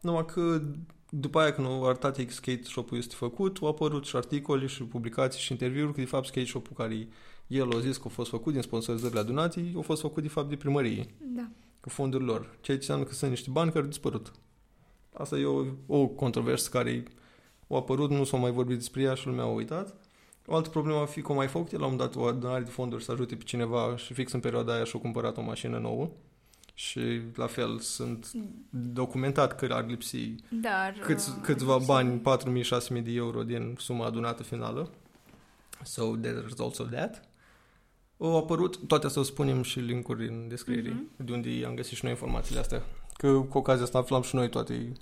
Numai 0.00 0.24
că 0.24 0.62
după 1.10 1.38
aia 1.40 1.52
când 1.52 1.66
au 1.66 1.84
arătat 1.86 2.18
ei 2.18 2.24
că 2.26 2.32
skate 2.32 2.62
shop-ul 2.62 2.96
este 2.98 3.14
făcut, 3.14 3.58
au 3.62 3.68
apărut 3.68 4.04
și 4.04 4.16
articole 4.16 4.66
și 4.66 4.82
publicații 4.82 5.40
și 5.40 5.52
interviuri 5.52 5.92
că 5.94 6.00
de 6.00 6.06
fapt 6.06 6.26
skate 6.26 6.46
shop-ul 6.46 6.76
care 6.76 7.08
el 7.46 7.76
a 7.76 7.80
zis 7.80 7.96
că 7.96 8.02
a 8.06 8.08
fost 8.10 8.30
făcut 8.30 8.52
din 8.52 8.62
sponsorizările 8.62 9.22
donații, 9.22 9.74
a 9.76 9.80
fost 9.80 10.00
făcut 10.00 10.22
de 10.22 10.28
fapt 10.28 10.48
de 10.48 10.56
primărie, 10.56 11.06
Da. 11.34 11.48
cu 11.80 11.88
fonduri 11.88 12.24
lor. 12.24 12.40
Ceea 12.40 12.60
ce 12.60 12.72
înseamnă 12.82 13.04
că 13.04 13.12
sunt 13.12 13.30
niște 13.30 13.50
bani 13.50 13.70
care 13.70 13.82
au 13.82 13.88
dispărut. 13.90 14.32
Asta 15.12 15.38
e 15.38 15.44
o, 15.44 15.64
o 15.86 16.06
controversă 16.06 16.68
care 16.70 17.02
a 17.68 17.76
apărut, 17.76 18.10
nu 18.10 18.24
s-a 18.24 18.36
mai 18.36 18.50
vorbit 18.50 18.76
despre 18.76 19.02
ea 19.02 19.14
și 19.14 19.26
lumea 19.26 19.44
a 19.44 19.46
uitat. 19.52 19.94
O 20.46 20.54
altă 20.54 20.68
problemă 20.68 20.98
a 20.98 21.04
fi 21.06 21.22
că 21.22 21.32
a 21.32 21.34
mai 21.34 21.46
făcut 21.48 21.72
el 21.72 21.80
la 21.80 21.86
un 21.86 21.92
moment 21.92 22.12
dat 22.14 22.22
o 22.22 22.26
adunare 22.26 22.62
de 22.64 22.70
fonduri 22.70 23.04
să 23.04 23.12
ajute 23.12 23.34
pe 23.36 23.42
cineva 23.44 23.96
și 23.96 24.12
fix 24.12 24.32
în 24.32 24.40
perioada 24.40 24.74
aia 24.74 24.84
și-a 24.84 25.00
cumpărat 25.00 25.36
o 25.36 25.42
mașină 25.42 25.78
nouă. 25.78 26.08
Și 26.74 27.20
la 27.34 27.46
fel 27.46 27.78
sunt 27.78 28.30
documentat 28.70 29.56
că 29.56 29.66
ar 29.70 29.86
lipsi 29.86 30.34
Dar... 30.48 30.92
câți, 31.00 31.30
uh, 31.30 31.36
câțiva 31.42 31.78
să- 31.78 31.84
bani, 31.86 32.20
4.000-6.000 32.20 33.02
de 33.02 33.12
euro 33.12 33.42
din 33.42 33.74
suma 33.78 34.06
adunată 34.06 34.42
finală. 34.42 34.90
So 35.82 36.16
there's 36.16 36.58
also 36.58 36.84
that. 36.84 37.28
Au 38.18 38.36
apărut, 38.36 38.76
toate 38.86 39.06
astea 39.06 39.20
o 39.20 39.24
spunem 39.24 39.62
și 39.62 39.78
linkuri 39.78 40.28
în 40.28 40.48
descriere, 40.48 40.88
Mhm. 40.88 41.24
de 41.24 41.32
unde 41.32 41.48
am 41.66 41.74
găsit 41.74 41.96
și 41.96 42.04
noi 42.04 42.12
informațiile 42.12 42.60
astea. 42.60 42.82
Că 43.16 43.32
cu 43.32 43.58
ocazia 43.58 43.82
asta 43.84 43.98
aflam 43.98 44.22
și 44.22 44.34
noi 44.34 44.48
toate 44.48 44.92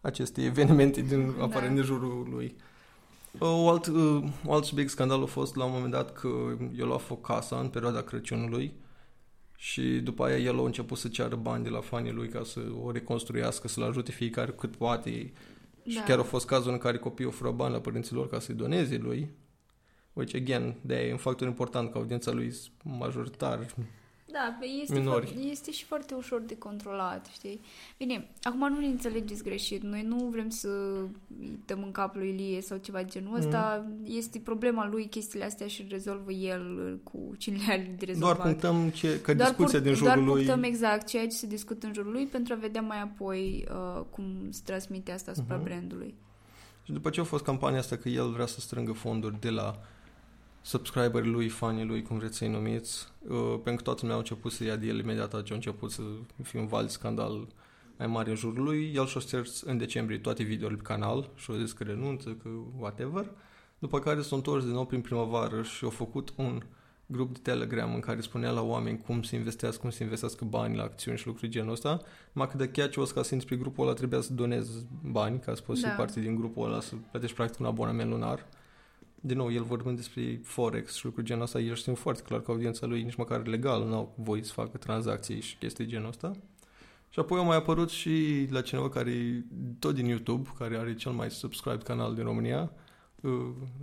aceste 0.00 0.44
evenimente 0.44 1.00
din 1.00 1.34
Da. 1.38 1.44
afară 1.44 1.66
în 1.66 1.82
jurul 1.82 2.26
lui. 2.30 2.56
O 3.38 3.68
alt, 3.70 3.86
uh, 3.86 3.94
un 4.44 4.52
alt 4.52 4.64
subiect 4.64 4.90
scandal 4.90 5.22
a 5.22 5.26
fost 5.26 5.56
la 5.56 5.64
un 5.64 5.72
moment 5.72 5.92
dat 5.92 6.12
că 6.12 6.28
el 6.76 6.92
a 6.92 6.96
făcut 6.96 7.24
casa 7.24 7.58
în 7.58 7.68
perioada 7.68 8.02
Crăciunului 8.02 8.72
și 9.56 9.82
după 9.82 10.24
aia 10.24 10.36
el 10.36 10.58
a 10.58 10.62
început 10.62 10.98
să 10.98 11.08
ceară 11.08 11.36
bani 11.36 11.64
de 11.64 11.68
la 11.68 11.80
fanii 11.80 12.12
lui 12.12 12.28
ca 12.28 12.42
să 12.44 12.60
o 12.82 12.90
reconstruiască, 12.90 13.68
să-l 13.68 13.82
ajute 13.82 14.12
fiecare 14.12 14.52
cât 14.52 14.76
poate. 14.76 15.32
Și 15.86 15.94
Da. 15.94 16.02
chiar 16.02 16.18
a 16.18 16.22
fost 16.22 16.46
cazul 16.46 16.72
în 16.72 16.78
care 16.78 16.98
copiii 16.98 17.28
oferă 17.28 17.50
bani 17.50 17.72
la 17.72 17.80
părinții 17.80 18.14
lor 18.14 18.28
ca 18.28 18.38
să-i 18.38 18.54
doneze 18.54 18.96
lui. 18.96 19.30
Which, 20.12 20.34
again, 20.34 20.74
de 20.80 20.94
e 20.94 21.12
un 21.12 21.18
factor 21.18 21.46
important 21.46 21.90
că 21.90 21.98
audiența 21.98 22.32
lui 22.32 22.46
e 22.46 22.54
majoritar. 22.82 23.66
Da, 24.38 24.66
este, 24.82 24.98
minori. 24.98 25.26
foarte, 25.26 25.42
este 25.48 25.70
și 25.70 25.84
foarte 25.84 26.14
ușor 26.14 26.40
de 26.40 26.56
controlat, 26.58 27.26
știi? 27.32 27.60
Bine, 27.98 28.28
acum 28.42 28.68
nu 28.72 28.78
ne 28.80 28.86
înțelegeți 28.86 29.42
greșit. 29.42 29.82
Noi 29.82 30.02
nu 30.02 30.16
vrem 30.30 30.48
să 30.48 30.68
îi 31.40 31.58
dăm 31.66 31.82
în 31.82 31.90
cap 31.92 32.14
lui 32.16 32.28
Ilie 32.28 32.60
sau 32.60 32.78
ceva 32.78 32.98
de 33.02 33.08
genul 33.10 33.36
ăsta. 33.36 33.86
Este 34.04 34.38
problema 34.38 34.88
lui 34.88 35.06
chestiile 35.06 35.44
astea 35.44 35.66
și 35.66 35.80
îl 35.82 35.86
rezolvă 35.90 36.32
el 36.32 36.98
cu 37.02 37.34
cine 37.38 37.56
le 37.66 37.72
are 37.72 37.94
de 37.98 38.04
rezolvat. 38.04 38.34
Doar 38.36 38.46
punctăm 38.46 38.88
ce, 38.90 39.20
că 39.20 39.34
Doar 39.34 39.48
discuția 39.48 39.78
pur- 39.78 39.86
din 39.88 39.96
jurul 39.96 40.14
doar 40.14 40.26
lui... 40.26 40.44
punctăm 40.44 40.62
exact 40.62 41.06
ceea 41.06 41.24
ce 41.24 41.36
se 41.36 41.46
discută 41.46 41.86
în 41.86 41.92
jurul 41.94 42.12
lui 42.12 42.26
pentru 42.26 42.52
a 42.52 42.56
vedea 42.56 42.80
mai 42.82 43.00
apoi 43.02 43.66
uh, 43.70 44.02
cum 44.10 44.24
se 44.50 44.60
transmite 44.64 45.12
asta 45.12 45.30
asupra 45.30 45.54
Mhm. 45.56 45.64
brandului. 45.64 46.14
Și 46.82 46.92
după 46.92 47.10
ce 47.10 47.20
a 47.20 47.24
fost 47.24 47.44
campania 47.44 47.78
asta 47.78 47.96
că 47.96 48.08
el 48.08 48.30
vrea 48.30 48.46
să 48.46 48.60
strângă 48.60 48.92
fonduri 48.92 49.40
de 49.40 49.50
la 49.50 49.78
subscriberii 50.66 51.30
lui, 51.30 51.48
fanii 51.48 51.84
lui, 51.84 52.02
cum 52.02 52.18
vreți 52.18 52.36
să-i 52.36 52.48
numiți, 52.48 53.08
uh, 53.28 53.36
pentru 53.36 53.74
că 53.74 53.82
toată 53.82 54.00
lumea 54.00 54.14
a 54.14 54.18
început 54.18 54.52
să 54.52 54.64
ia 54.64 54.76
de 54.76 54.86
el 54.86 54.98
imediat 54.98 55.42
ce 55.42 55.52
a 55.52 55.54
început 55.54 55.90
să 55.90 56.02
fie 56.42 56.60
un 56.60 56.66
val 56.66 56.84
de 56.84 56.90
scandal 56.90 57.46
mai 57.98 58.06
mare 58.06 58.30
în 58.30 58.36
jurul 58.36 58.64
lui. 58.64 58.92
El 58.94 59.06
și-a 59.06 59.20
șters 59.20 59.60
în 59.60 59.78
decembrie 59.78 60.18
toate 60.18 60.42
videourile 60.42 60.80
pe 60.82 60.88
canal 60.88 61.30
și 61.34 61.50
a 61.50 61.58
zis 61.58 61.72
că 61.72 61.84
renunță, 61.84 62.36
că 62.42 62.48
whatever. 62.78 63.30
După 63.78 63.98
care 63.98 64.22
s-a 64.22 64.36
întors 64.36 64.64
din 64.64 64.72
nou 64.72 64.86
prin 64.86 65.00
primăvară 65.00 65.62
și 65.62 65.84
a 65.84 65.88
făcut 65.88 66.32
un 66.36 66.62
grup 67.06 67.32
de 67.32 67.38
Telegram 67.42 67.94
în 67.94 68.00
care 68.00 68.20
spunea 68.20 68.50
la 68.50 68.62
oameni 68.62 69.02
cum 69.06 69.22
să 69.22 69.36
investească, 69.36 69.80
cum 69.80 69.90
să 69.90 70.02
investească 70.02 70.44
bani 70.44 70.76
la 70.76 70.82
acțiuni 70.82 71.18
și 71.18 71.26
lucruri 71.26 71.50
genul 71.50 71.72
ăsta. 71.72 72.00
Numai 72.32 72.48
că 72.50 72.56
de 72.56 72.68
chiar 72.68 72.88
ce 72.88 73.00
o 73.00 73.04
să 73.04 73.14
ca 73.14 73.22
să 73.22 73.34
intri 73.34 73.48
pe 73.48 73.56
grupul 73.56 73.84
ăla 73.84 73.94
trebuia 73.94 74.20
să 74.20 74.32
donezi 74.32 74.86
bani 75.10 75.38
ca 75.38 75.54
să 75.54 75.62
poți 75.62 75.82
Da. 75.82 75.88
fi 75.88 75.96
parte 75.96 76.20
din 76.20 76.34
grupul 76.34 76.66
ăla, 76.66 76.80
să 76.80 76.94
plătești 77.10 77.36
practic 77.36 77.60
un 77.60 77.66
abonament 77.66 78.10
lunar. 78.10 78.46
Din 79.20 79.36
nou, 79.36 79.52
el 79.52 79.62
vorbind 79.62 79.96
despre 79.96 80.40
Forex 80.44 80.94
și 80.94 81.04
lucruri 81.04 81.26
genul 81.26 81.42
ăsta, 81.42 81.60
el 81.60 81.74
știe 81.74 81.94
foarte 81.94 82.22
clar 82.22 82.40
că 82.40 82.50
audiența 82.50 82.86
lui 82.86 83.02
nici 83.02 83.14
măcar 83.14 83.46
legal 83.46 83.84
nu 83.84 83.94
au 83.94 84.14
voie 84.16 84.42
să 84.42 84.52
facă 84.52 84.76
tranzacții 84.78 85.40
și 85.40 85.56
chestii 85.56 85.86
genul 85.86 86.08
ăsta. 86.08 86.32
Și 87.10 87.18
apoi 87.18 87.40
a 87.40 87.42
mai 87.42 87.56
apărut 87.56 87.90
și 87.90 88.46
la 88.50 88.60
cineva 88.60 88.88
care 88.88 89.10
e 89.10 89.44
tot 89.78 89.94
din 89.94 90.06
YouTube, 90.06 90.48
care 90.58 90.76
are 90.76 90.94
cel 90.94 91.12
mai 91.12 91.30
subscribed 91.30 91.82
canal 91.82 92.14
din 92.14 92.24
România, 92.24 92.70
uh, 93.20 93.30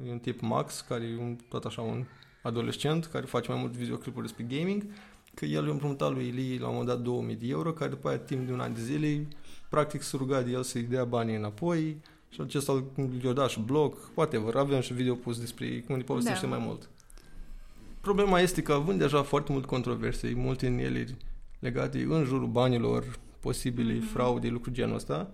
e 0.07 0.11
un 0.11 0.19
tip 0.19 0.41
Max, 0.41 0.81
care 0.81 1.03
e 1.03 1.17
un, 1.17 1.37
tot 1.49 1.65
așa 1.65 1.81
un 1.81 2.05
adolescent, 2.41 3.05
care 3.05 3.25
face 3.25 3.51
mai 3.51 3.59
mult 3.59 3.71
videoclipuri 3.71 4.25
despre 4.25 4.57
gaming, 4.57 4.85
că 5.33 5.45
el 5.45 5.65
i-a 5.65 5.71
împrumutat 5.71 6.13
lui 6.13 6.27
Ilie 6.27 6.59
la 6.59 6.67
un 6.67 6.71
moment 6.71 6.89
dat 6.89 7.01
2000 7.01 7.35
de 7.35 7.47
euro, 7.47 7.73
care 7.73 7.89
după 7.89 8.07
aia 8.07 8.17
timp 8.17 8.47
de 8.47 8.53
un 8.53 8.59
an 8.59 8.73
de 8.73 8.81
zile, 8.81 9.27
practic 9.69 10.01
se 10.01 10.17
ruga 10.17 10.41
de 10.41 10.51
el 10.51 10.63
să-i 10.63 10.81
dea 10.81 11.05
banii 11.05 11.35
înapoi 11.35 12.01
Și 12.33 12.41
acesta 12.41 12.83
i-a 13.23 13.31
dat 13.31 13.49
și 13.49 13.59
blog, 13.59 13.97
whatever, 14.13 14.55
avem 14.55 14.81
și 14.81 14.93
video 14.93 15.13
pus 15.15 15.39
despre 15.39 15.79
cum 15.87 15.95
ne 15.95 16.03
povestește 16.03 16.45
Da. 16.45 16.55
mai 16.55 16.65
mult. 16.65 16.89
Problema 18.01 18.39
este 18.39 18.61
că 18.61 18.73
având 18.73 18.99
deja 18.99 19.21
foarte 19.23 19.51
mult 19.51 19.65
controverse, 19.65 20.33
multe 20.35 20.67
în 20.67 20.77
ele 20.77 21.17
legate 21.59 22.05
în 22.09 22.23
jurul 22.23 22.47
banilor, 22.47 23.19
posibile 23.39 23.93
Mhm. 23.93 24.05
fraude, 24.07 24.47
lucruri 24.47 24.75
genul 24.75 24.95
ăsta, 24.95 25.29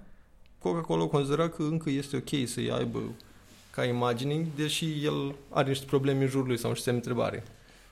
Coca-Cola 0.58 1.06
considera 1.06 1.50
că 1.50 1.64
încă 1.64 1.90
este 1.90 2.16
ok 2.18 2.48
să-i 2.48 2.72
aibă 2.72 3.00
ca 3.72 3.86
imagine, 3.86 4.48
deși 4.56 5.06
el 5.06 5.36
are 5.50 5.68
niște 5.70 5.86
probleme 5.86 6.24
în 6.24 6.30
jurul 6.30 6.48
lui 6.48 6.58
sau 6.58 6.70
niște 6.70 6.84
semne 6.86 7.00
de 7.00 7.08
întrebare. 7.10 7.44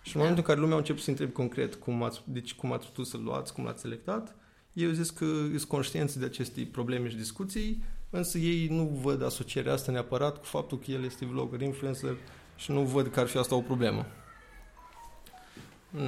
Și 0.02 0.08
în 0.08 0.14
Da. 0.14 0.20
momentul 0.20 0.38
în 0.44 0.48
care 0.48 0.60
lumea 0.60 0.76
a 0.76 0.78
început 0.80 1.02
să 1.02 1.10
întrebe 1.10 1.32
concret 1.32 1.76
cum 1.76 2.04
ați, 2.04 2.22
deci 2.26 2.54
cum 2.56 2.72
ați 2.72 2.86
putut 2.86 3.08
să-l 3.08 3.22
luați, 3.24 3.54
cum 3.54 3.64
l-ați 3.64 3.82
selectat, 3.82 4.36
ei 4.78 4.86
au 4.86 4.92
zis 4.92 5.10
că 5.10 5.26
sunt 5.26 5.64
conștienți 5.64 6.20
de 6.20 6.26
aceste 6.26 6.68
probleme 6.72 7.10
și 7.10 7.16
discuții, 7.16 7.84
însă 8.10 8.38
ei 8.38 8.68
nu 8.68 9.00
văd 9.02 9.24
asocierea 9.24 9.74
asta 9.74 9.92
neapărat 9.92 10.38
cu 10.38 10.46
faptul 10.46 10.80
că 10.80 10.92
el 10.92 11.04
este 11.04 11.26
vlogger, 11.26 11.62
influencer 11.62 12.18
și 12.56 12.72
nu 12.72 12.82
văd 12.82 13.08
că 13.08 13.20
ar 13.20 13.28
fi 13.28 13.38
asta 13.38 13.56
o 13.56 13.62
problemă. 13.62 14.06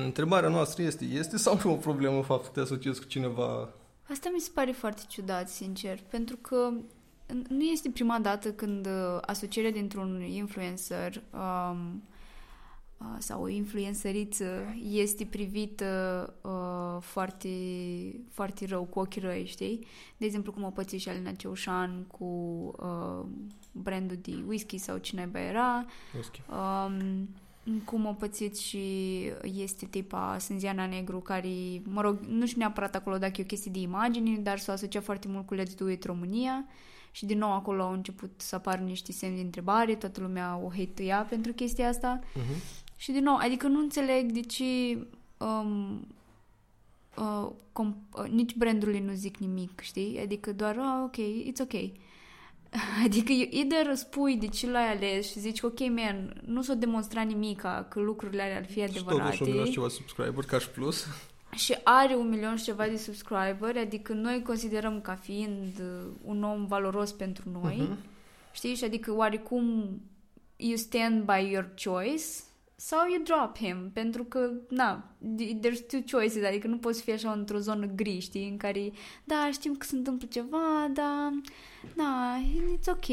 Întrebarea 0.05 0.49
noastră 0.49 0.83
este, 0.83 1.05
este 1.05 1.38
sau 1.38 1.59
nu 1.63 1.71
o 1.71 1.75
problemă 1.75 2.21
faptul 2.21 2.47
că 2.47 2.53
te 2.53 2.59
asociezi 2.59 2.99
cu 2.99 3.05
cineva 3.05 3.69
Asta 4.09 4.29
mi 4.33 4.39
se 4.39 4.49
pare 4.53 4.71
foarte 4.71 5.01
ciudat, 5.07 5.49
sincer, 5.49 5.99
pentru 6.09 6.35
că 6.35 6.71
n- 7.27 7.47
nu 7.47 7.63
este 7.63 7.89
prima 7.89 8.19
dată 8.19 8.51
când 8.51 8.85
uh, 8.85 9.17
asocierea 9.21 9.71
dintr-un 9.71 10.21
influencer 10.21 11.21
um, 11.33 12.03
uh, 12.05 12.18
sau 13.17 13.41
o 13.41 13.47
influenceriță 13.47 14.75
este 14.83 15.25
privită 15.25 16.33
uh, 16.41 17.01
foarte, 17.01 17.49
foarte 18.31 18.65
rău, 18.65 18.83
cu 18.83 18.99
ochii 18.99 19.21
răi, 19.21 19.45
știi? 19.45 19.85
De 20.17 20.25
exemplu, 20.25 20.51
cum 20.51 20.63
o 20.63 20.69
păți 20.69 20.95
și 20.95 21.09
Alina 21.09 21.31
Ceușan 21.31 22.05
cu 22.07 22.25
uh, 22.79 23.25
brandul 23.71 24.17
de 24.21 24.43
whisky 24.47 24.77
sau 24.77 24.97
cine 24.97 25.21
naiba 25.21 25.39
era, 25.39 25.85
whisky. 26.13 26.41
Um, 26.49 27.29
cum 27.85 28.07
a 28.07 28.13
pățit 28.13 28.57
și 28.57 28.79
este 29.43 29.85
tipa 29.85 30.37
Sânziana 30.37 30.85
Negru, 30.85 31.19
care, 31.19 31.81
mă 31.83 32.01
rog, 32.01 32.19
nu 32.27 32.45
știu 32.45 32.59
neapărat 32.59 32.95
acolo 32.95 33.17
dacă 33.17 33.33
e 33.37 33.43
o 33.43 33.47
chestie 33.47 33.71
de 33.71 33.79
imagini, 33.79 34.37
dar 34.37 34.57
s-a 34.57 34.71
asociat 34.71 35.03
foarte 35.03 35.27
mult 35.27 35.45
cu 35.45 35.55
Let's 35.55 35.75
Do 35.77 35.89
It 35.89 36.03
România 36.03 36.65
și 37.11 37.25
din 37.25 37.37
nou 37.37 37.53
acolo 37.53 37.83
au 37.83 37.91
început 37.91 38.31
să 38.37 38.55
apară 38.55 38.81
niște 38.81 39.11
semne 39.11 39.35
de 39.35 39.41
întrebare, 39.41 39.95
toată 39.95 40.21
lumea 40.21 40.59
o 40.63 40.69
hate 40.69 41.25
pentru 41.29 41.53
chestia 41.53 41.87
asta 41.87 42.19
Uh-huh. 42.19 42.87
Și 43.01 43.11
din 43.11 43.23
nou, 43.23 43.35
adică 43.35 43.67
nu 43.67 43.79
înțeleg 43.79 44.31
de 44.31 44.39
ce 44.41 44.97
um, 45.37 46.07
uh, 47.17 47.49
com- 47.71 48.21
uh, 48.23 48.29
nici 48.29 48.55
brandurile 48.55 48.99
nu 48.99 49.13
zic 49.13 49.37
nimic, 49.37 49.79
știi? 49.79 50.19
Adică 50.23 50.53
doar, 50.53 50.77
ah, 50.77 51.01
ok, 51.03 51.15
it's 51.51 51.61
ok. 51.61 51.73
Adică 53.05 53.31
either 53.31 53.95
spui 53.95 54.37
de 54.37 54.47
ce 54.47 54.69
l-ai 54.71 54.91
ales 54.91 55.31
și 55.31 55.39
zici, 55.39 55.61
ok, 55.61 55.79
man, 55.79 56.41
nu 56.45 56.61
s-o 56.61 56.73
demonstra 56.73 57.21
nimica 57.21 57.85
că 57.89 57.99
lucrurile 57.99 58.41
alea 58.41 58.57
ar 58.57 58.65
fi 58.65 58.71
Și 58.79 58.79
totuși 58.79 58.99
adevărate 59.03 59.43
un 59.43 59.49
milion 59.49 59.65
și 59.65 59.71
ceva 59.71 59.87
subscriber 59.87 60.43
ca 60.45 60.59
și 60.59 60.69
plus. 60.69 61.05
și 61.55 61.75
are 61.83 62.15
un 62.15 62.29
milion 62.29 62.55
și 62.55 62.63
ceva 62.63 62.87
de 62.87 62.97
subscriberi, 62.97 63.79
adică 63.79 64.13
noi 64.13 64.41
considerăm 64.41 65.01
ca 65.01 65.15
fiind 65.15 65.79
uh, 65.79 66.11
un 66.23 66.43
om 66.43 66.65
valoros 66.65 67.11
pentru 67.11 67.49
noi, 67.61 67.75
Mhm. 67.81 67.97
știi? 68.51 68.75
Și 68.75 68.83
adică 68.83 69.13
oarecum 69.13 69.99
you 70.55 70.75
stand 70.75 71.23
by 71.23 71.51
your 71.51 71.69
choice 71.83 72.23
sau 72.81 73.00
you 73.09 73.24
drop 73.24 73.57
him, 73.57 73.89
pentru 73.93 74.24
că, 74.24 74.51
na, 74.69 75.15
there's 75.62 75.86
two 75.88 76.00
choices, 76.12 76.43
adică 76.43 76.67
nu 76.67 76.77
poți 76.77 77.01
fi 77.01 77.12
așa 77.12 77.31
într-o 77.31 77.57
zonă 77.57 77.86
gri, 77.86 78.19
știi, 78.19 78.50
în 78.50 78.57
care, 78.57 78.91
da, 79.24 79.50
știm 79.51 79.75
că 79.75 79.86
se 79.86 79.95
întâmplă 79.95 80.27
ceva, 80.31 80.91
dar, 80.93 81.31
na, 81.95 82.36
it's 82.75 82.88
ok. 82.88 83.07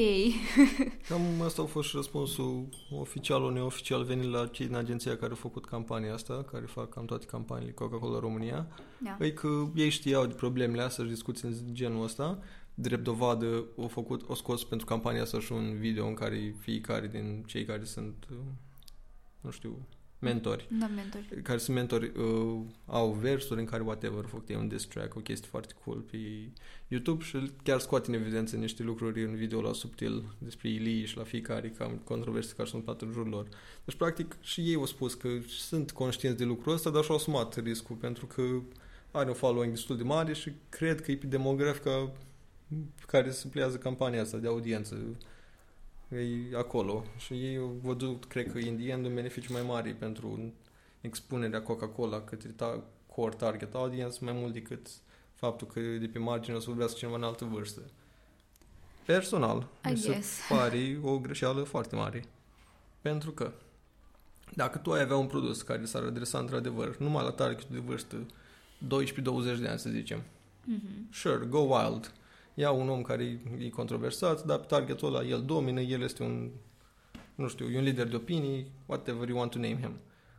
Cam 1.09 1.21
asta 1.45 1.63
a 1.63 1.65
fost 1.65 1.89
și 1.89 1.97
răspunsul 1.97 2.69
oficial, 2.91 3.53
neoficial 3.53 4.05
venit 4.05 4.31
la 4.31 4.47
cei 4.47 4.67
din 4.67 4.77
agenția 4.77 5.17
care 5.17 5.31
au 5.31 5.37
făcut 5.37 5.65
campania 5.65 6.15
asta, 6.15 6.45
care 6.51 6.65
fac 6.65 6.89
cam 6.89 7.05
toate 7.05 7.27
campaniile 7.27 7.73
Coca-Cola 7.73 8.19
România. 8.19 8.67
Da. 8.99 9.11
Păi 9.11 9.33
că 9.33 9.49
ei 9.75 9.89
știau 9.89 10.27
de 10.27 10.35
problemele 10.35 10.83
astea 10.83 11.05
și 11.05 11.11
discuții 11.11 11.49
în 11.49 11.55
genul 11.75 12.05
ăsta. 12.05 12.39
Drept 12.75 13.05
dovadă, 13.05 13.65
au 13.79 13.89
făcut, 13.89 14.29
o 14.29 14.35
scos 14.35 14.65
pentru 14.65 14.87
campania 14.87 15.23
asta 15.23 15.41
și 15.41 15.53
un 15.53 15.79
video 15.79 16.07
în 16.07 16.15
care 16.15 16.55
fiecare 16.59 17.07
din 17.07 17.45
cei 17.47 17.65
care 17.65 17.85
sunt, 17.85 18.15
uh, 18.31 18.37
nu 19.47 19.53
știu, 19.53 19.87
mentori, 20.19 20.69
Da, 20.79 20.87
mentor. 20.87 21.21
care 21.43 21.59
sunt 21.59 21.77
mentori, 21.77 22.13
uh, 22.17 22.61
au 22.87 23.13
versuri 23.13 23.61
în 23.61 23.67
care 23.67 23.83
whatever, 23.83 24.23
au 24.23 24.29
făcut 24.29 24.49
ei 24.49 24.57
un 24.57 24.69
diss 24.69 24.85
track, 24.85 25.15
o 25.17 25.21
chestie 25.21 25.49
foarte 25.51 25.75
cool 25.85 25.99
pe 25.99 26.19
YouTube 26.89 27.25
și 27.25 27.51
chiar 27.63 27.79
scoate 27.79 28.11
în 28.11 28.21
evidență 28.21 28.57
niște 28.57 28.83
lucruri 28.83 29.25
în 29.25 29.35
video 29.35 29.61
la 29.61 29.73
subtil 29.73 30.25
despre 30.39 30.69
Ilii 30.69 31.05
și 31.07 31.17
la 31.17 31.23
fiecare 31.23 31.71
cam 31.71 32.01
controverse 32.05 32.55
care 32.57 32.69
sunt 32.69 32.85
pat 32.85 33.01
în 33.03 33.13
jurul 33.13 33.29
lor. 33.29 33.49
Deci, 33.85 33.97
practic, 33.97 34.37
și 34.41 34.61
ei 34.61 34.75
au 34.75 34.87
spus 34.87 35.15
că 35.15 35.29
sunt 35.49 35.91
conștienți 35.93 36.39
de 36.39 36.45
lucrul 36.45 36.73
ăsta, 36.75 36.91
dar 36.91 37.05
și-au 37.05 37.17
asumat 37.17 37.63
riscul 37.63 37.97
pentru 37.97 38.27
că 38.27 38.43
are 39.11 39.29
un 39.29 39.35
following 39.35 39.73
destul 39.73 39.97
de 39.97 40.03
mare 40.03 40.33
și 40.33 40.53
cred 40.69 41.01
că 41.01 41.11
e 41.11 41.17
pe 41.17 41.27
demografica 41.27 42.13
pe 42.69 43.03
care 43.07 43.31
se 43.31 43.49
pliază 43.49 43.77
campania 43.77 44.23
asta 44.23 44.37
de 44.37 44.47
audiență. 44.47 45.17
E 46.09 46.57
acolo. 46.57 47.05
Și 47.17 47.33
ei 47.35 47.57
au 47.57 47.77
văzut, 47.83 48.25
cred 48.25 48.53
că, 48.53 48.59
in 48.59 48.77
the 48.79 48.89
end, 48.91 49.05
un 49.07 49.15
beneficiu 49.15 49.53
mai 49.53 49.63
mare 49.63 49.91
pentru 49.99 50.53
expunerea 51.01 51.63
Coca-Cola 51.63 52.21
către 52.21 52.49
ta- 52.55 52.81
core 53.15 53.35
target 53.35 53.75
audience 53.75 54.17
mai 54.21 54.33
mult 54.33 54.53
decât 54.53 54.87
faptul 55.35 55.67
că 55.67 55.81
de 55.81 56.07
pe 56.07 56.19
margine 56.19 56.57
o 56.57 56.59
să 56.59 56.67
vorbească 56.69 56.97
cineva 56.99 57.17
în 57.17 57.23
altă 57.23 57.45
vârstă. 57.45 57.81
Personal, 59.05 59.67
I 59.85 59.91
mi 59.91 59.97
se 59.97 60.09
guess. 60.11 60.39
pare 60.49 60.99
o 61.03 61.19
greșeală 61.19 61.63
foarte 61.63 61.97
mare. 61.97 62.25
Pentru 63.01 63.31
că 63.31 63.53
dacă 64.55 64.79
tu 64.79 64.93
ai 64.93 65.01
avea 65.01 65.17
un 65.17 65.27
produs 65.27 65.63
care 65.63 65.85
s-ar 65.85 66.03
adresa 66.03 66.39
într-adevăr 66.39 66.97
numai 66.99 67.25
la 67.25 67.31
targetul 67.31 67.69
de 67.71 67.79
vârstă 67.79 68.17
12-20 68.17 69.59
de 69.61 69.69
ani, 69.69 69.79
să 69.79 69.89
zicem, 69.91 70.23
Mhm. 70.65 71.13
sure, 71.13 71.45
go 71.47 71.59
wild. 71.59 72.13
Ia 72.59 72.71
un 72.71 72.89
om 72.89 73.03
care 73.03 73.41
e 73.59 73.69
controversat, 73.69 74.45
dar 74.45 74.59
pe 74.59 74.67
targetul 74.67 75.15
ăla 75.15 75.27
el 75.27 75.43
domină, 75.43 75.81
el 75.81 76.03
este 76.03 76.23
un, 76.23 76.51
nu 77.35 77.49
știu, 77.49 77.71
e 77.71 77.79
un 77.79 77.85
lider 77.85 78.09
de 78.09 78.17
opinii, 78.17 78.67
whatever 78.87 79.29
you 79.29 79.39
want 79.39 79.51
to 79.51 79.59
name 79.59 79.81
him. 79.81 79.97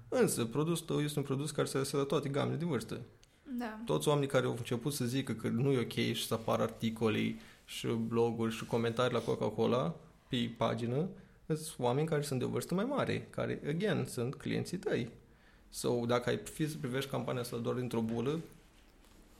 Însă, 0.10 0.46
produsul 0.46 0.86
tău 0.86 1.02
este 1.02 1.20
un 1.20 1.26
produs 1.26 1.52
care 1.52 1.68
se 1.68 1.78
adresează 1.78 2.06
la 2.06 2.10
toate 2.10 2.30
gamele 2.30 2.58
de 2.58 2.66
vârstă. 2.66 3.02
Da. 3.58 3.82
Toți 3.86 4.08
oamenii 4.08 4.30
care 4.30 4.46
au 4.46 4.52
început 4.52 4.94
să 4.94 5.06
zică 5.06 5.34
că 5.34 5.48
nu 5.48 5.72
e 5.72 5.80
ok 5.80 5.92
și 5.92 6.28
să 6.28 6.34
apară 6.34 6.62
articole 6.62 7.36
și 7.66 7.88
bloguri 7.88 8.56
și 8.56 8.66
comentarii 8.66 9.14
la 9.14 9.20
Coca-Cola 9.20 9.96
pe 10.28 10.52
pagină, 10.58 11.10
sunt 11.46 11.76
oameni 11.78 12.08
care 12.08 12.22
sunt 12.22 12.40
de 12.40 12.46
o 12.46 12.50
vârstă 12.50 12.74
mai 12.74 12.86
mare, 12.86 13.28
care, 13.30 13.62
again, 13.68 14.06
sunt 14.06 14.36
clienții 14.36 14.78
tăi. 14.78 15.10
So, 15.70 16.06
dacă 16.06 16.30
ai 16.30 16.38
fi 16.38 16.70
să 16.70 16.78
privești 16.78 17.10
campania 17.10 17.42
asta 17.42 17.58
doar 17.58 17.76
dintr-o 17.76 18.02
bulă, 18.02 18.40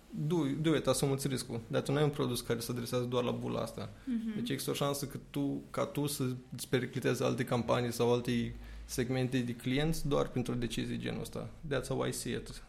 do, 0.10 0.46
do 0.62 0.76
it, 0.76 0.88
asumă-ți 0.88 1.28
riscul. 1.28 1.62
Dar 1.68 1.82
tu 1.82 1.92
nu 1.92 1.98
ai 1.98 2.04
un 2.04 2.10
produs 2.10 2.42
care 2.42 2.60
se 2.60 2.72
adresează 2.72 3.04
doar 3.04 3.24
la 3.24 3.32
bula 3.32 3.62
asta. 3.62 3.90
Mhm. 4.04 4.36
Deci 4.36 4.50
există 4.50 4.72
o 4.72 4.74
șansă 4.74 5.06
că 5.06 5.20
tu, 5.30 5.62
ca 5.72 5.86
tu 5.86 6.08
să 6.08 6.24
îți 6.56 6.68
periclitezi 6.70 7.24
alte 7.24 7.44
campanii 7.44 7.92
sau 7.92 8.14
alte 8.14 8.56
segmente 8.86 9.38
de 9.40 9.56
clienți 9.56 10.08
doar 10.08 10.28
printr-o 10.28 10.54
decizie 10.54 10.98
genul 10.98 11.22
ăsta. 11.22 11.50
That's 11.74 11.88
how 11.88 12.06
I 12.06 12.12
see 12.12 12.34
it. 12.34 12.64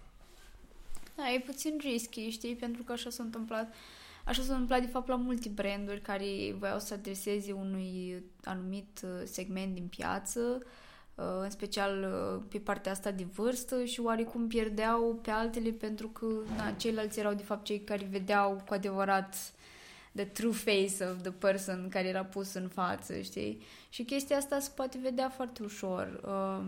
Da, 1.16 1.32
e 1.32 1.40
puțin 1.46 1.78
risky, 1.80 2.28
știi, 2.28 2.54
pentru 2.54 2.82
că 2.82 2.92
așa 2.92 3.10
s-a 3.10 3.22
întâmplat. 3.22 3.74
Așa 4.24 4.42
s-a 4.42 4.52
întâmplat, 4.52 4.80
de 4.80 4.86
fapt, 4.86 5.08
la 5.08 5.16
multe 5.16 5.48
branduri 5.48 6.00
care 6.00 6.26
voiau 6.58 6.78
să 6.78 6.94
adreseze 6.94 7.52
unui 7.52 8.22
anumit 8.44 9.00
uh, 9.04 9.10
segment 9.24 9.74
din 9.74 9.86
piață, 9.86 10.40
uh, 10.60 10.66
în 11.42 11.50
special 11.50 11.98
uh, 11.98 12.42
pe 12.48 12.58
partea 12.58 12.92
asta 12.92 13.10
de 13.10 13.26
vârstă 13.34 13.84
și 13.84 14.00
oarecum 14.00 14.46
pierdeau 14.46 15.18
pe 15.22 15.30
altele 15.30 15.70
pentru 15.70 16.08
că 16.08 16.26
na, 16.56 16.70
ceilalți 16.70 17.18
erau, 17.18 17.34
de 17.34 17.42
fapt, 17.42 17.64
cei 17.64 17.80
care 17.80 18.08
vedeau 18.10 18.62
cu 18.66 18.74
adevărat 18.74 19.36
the 20.14 20.24
true 20.24 20.52
face 20.52 21.04
of 21.04 21.22
the 21.22 21.30
person 21.30 21.88
care 21.88 22.08
era 22.08 22.24
pus 22.24 22.54
în 22.54 22.68
față, 22.68 23.20
știi? 23.20 23.62
Și 23.88 24.02
chestia 24.02 24.36
asta 24.36 24.58
se 24.58 24.70
poate 24.74 24.98
vedea 25.02 25.28
foarte 25.28 25.62
ușor. 25.62 26.20
Um, 26.26 26.64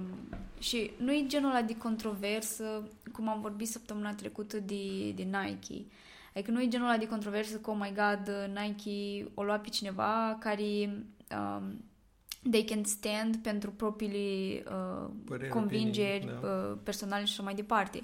și 0.58 0.90
nu 0.96 1.12
e 1.12 1.24
genul 1.26 1.50
ăla 1.50 1.62
de 1.62 1.76
controversă, 1.76 2.88
cum 3.12 3.28
am 3.28 3.40
vorbit 3.40 3.68
săptămâna 3.68 4.14
trecută 4.14 4.58
de, 4.58 5.10
de 5.14 5.22
Nike. 5.22 5.84
Adică 6.34 6.50
nu 6.50 6.62
e 6.62 6.68
genul 6.68 6.88
ăla 6.88 6.96
de 6.96 7.08
controversă 7.08 7.56
că, 7.56 7.70
oh 7.70 7.76
my 7.80 7.92
god, 7.94 8.50
Nike 8.54 9.28
o 9.34 9.42
lua 9.42 9.58
pe 9.58 9.68
cineva 9.68 10.36
care 10.40 10.64
um, 11.36 11.84
they 12.50 12.64
can 12.64 12.84
stand 12.84 13.36
pentru 13.36 13.70
propriile 13.70 14.62
uh, 14.66 15.10
Păreri, 15.24 15.50
convingeri 15.50 16.24
opinii, 16.24 16.40
da. 16.42 16.48
uh, 16.48 16.78
personale 16.82 17.24
și 17.24 17.32
așa 17.32 17.42
mai 17.42 17.54
departe. 17.54 18.02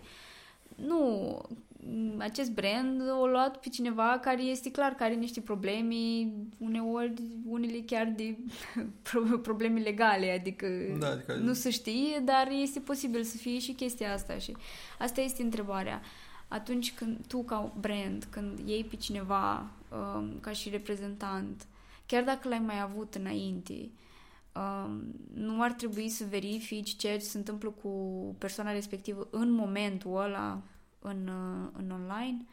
Nu, 0.74 1.40
m, 1.86 2.14
acest 2.18 2.50
brand 2.50 3.02
o 3.20 3.26
luat 3.26 3.60
pe 3.60 3.68
cineva 3.68 4.18
care 4.22 4.42
este 4.42 4.70
clar 4.70 4.92
că 4.92 5.02
are 5.02 5.14
niște 5.14 5.40
probleme, 5.40 6.28
uneori 6.58 7.12
unele 7.46 7.80
chiar 7.86 8.12
de 8.16 8.36
pro- 9.10 9.38
probleme 9.38 9.80
legale, 9.80 10.30
adică 10.30 10.66
Da, 10.98 11.10
adică 11.10 11.34
nu 11.34 11.52
se 11.52 11.70
știe, 11.70 12.22
dar 12.24 12.48
este 12.50 12.80
posibil 12.80 13.22
să 13.22 13.36
fie 13.36 13.58
și 13.58 13.72
chestia 13.72 14.12
asta 14.12 14.38
și 14.38 14.56
asta 14.98 15.20
este 15.20 15.42
întrebarea. 15.42 16.00
Atunci 16.48 16.94
când 16.94 17.26
tu 17.28 17.42
ca 17.42 17.72
brand, 17.80 18.26
când 18.30 18.58
iei 18.64 18.84
pe 18.84 18.96
cineva 18.96 19.70
um, 19.90 20.32
ca 20.40 20.50
și 20.52 20.68
reprezentant, 20.68 21.66
chiar 22.06 22.24
dacă 22.24 22.48
l-ai 22.48 22.62
mai 22.66 22.80
avut 22.80 23.14
înainte, 23.14 23.72
um, 23.72 23.90
nu 25.34 25.62
ar 25.62 25.72
trebui 25.72 26.08
să 26.08 26.24
verifici 26.30 26.96
ceea 26.96 27.18
ce 27.18 27.24
se 27.24 27.38
întâmplă 27.38 27.70
cu 27.70 27.88
persoana 28.38 28.72
respectivă 28.72 29.28
în 29.30 29.50
momentul 29.50 30.16
ăla 30.16 30.62
în, 30.98 31.28
uh, 31.28 31.68
în 31.72 31.90
online. 31.90 32.44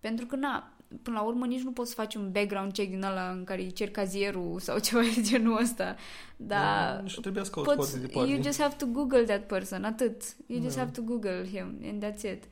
Pentru 0.00 0.26
că, 0.26 0.36
na, 0.36 0.72
până 1.02 1.16
la 1.16 1.22
urmă 1.22 1.46
nici 1.46 1.62
nu 1.62 1.72
poți 1.72 1.88
să 1.88 1.94
faci 1.94 2.14
un 2.14 2.30
background 2.32 2.72
check 2.72 2.90
din 2.90 3.02
ăla 3.02 3.30
în 3.30 3.44
care 3.44 3.62
îi 3.62 3.72
cer 3.72 3.90
cazierul 3.90 4.58
sau 4.66 4.78
ceva 4.78 5.00
de 5.00 5.20
genul 5.20 5.60
ăsta. 5.62 5.96
Dar 6.36 7.02
și 7.08 7.20
trebuia 7.20 7.44
să 7.44 7.50
cauți 7.50 7.74
poți, 7.74 7.90
foarte 7.90 8.06
departe. 8.06 8.30
you 8.30 8.42
just 8.42 8.60
have 8.60 8.74
to 8.74 8.86
Google 8.86 9.22
that 9.22 9.46
person, 9.46 9.84
atât. 9.84 10.22
You 10.46 10.62
just 10.62 10.74
Da. 10.74 10.80
have 10.82 10.92
to 10.92 11.02
Google 11.02 11.46
him 11.52 11.78
and 11.84 12.04
that's 12.04 12.22
it. 12.22 12.44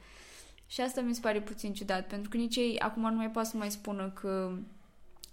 Și 0.67 0.81
asta 0.81 1.01
mi 1.01 1.15
se 1.15 1.21
pare 1.21 1.41
puțin 1.41 1.73
ciudat, 1.73 2.07
pentru 2.07 2.29
că 2.29 2.37
nici 2.37 2.57
ei 2.57 2.79
acum 2.79 3.03
nu 3.03 3.17
mai 3.17 3.31
poate 3.31 3.49
să 3.49 3.57
mai 3.57 3.71
spună 3.71 4.11
că 4.21 4.53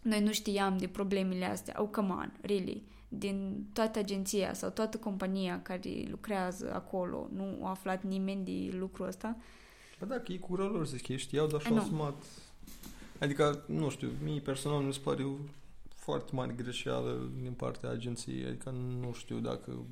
noi 0.02 0.22
nu 0.22 0.32
știam 0.32 0.78
de 0.78 0.88
problemele 0.88 1.46
astea. 1.46 1.76
Oh, 1.78 1.88
come 1.92 2.12
on, 2.14 2.34
really. 2.42 2.84
Din 3.17 3.65
toată 3.74 4.00
agenția 4.00 4.53
sau 4.53 4.70
toată 4.70 4.98
compania 4.98 5.62
care 5.62 5.89
lucrează 6.10 6.74
acolo, 6.74 7.29
nu 7.36 7.65
a 7.65 7.70
aflat 7.70 8.03
nimeni 8.03 8.46
de 8.46 8.77
lucrul 8.77 9.08
ăsta. 9.08 9.38
Bă, 10.00 10.05
dacă 10.05 10.32
e 10.32 10.38
cu 10.38 10.55
lor, 10.55 10.88
zic, 10.88 11.08
ei 11.08 11.17
știau, 11.17 11.48
dar 11.48 11.60
I 11.60 11.63
și-au 11.63 11.75
know. 11.75 11.86
asumat. 11.86 12.24
Adică, 13.20 13.63
nu 13.67 13.89
știu, 13.89 14.10
mie 14.24 14.39
personal 14.39 14.82
mi 14.82 14.93
se 14.93 15.00
pare 15.03 15.24
o 15.24 15.32
foarte 15.96 16.36
mare 16.36 16.53
greșeală 16.53 17.29
din 17.41 17.51
partea 17.51 17.89
agenției. 17.89 18.46
Adică 18.46 18.70
nu 18.70 19.13
știu 19.13 19.39
dacă 19.39 19.86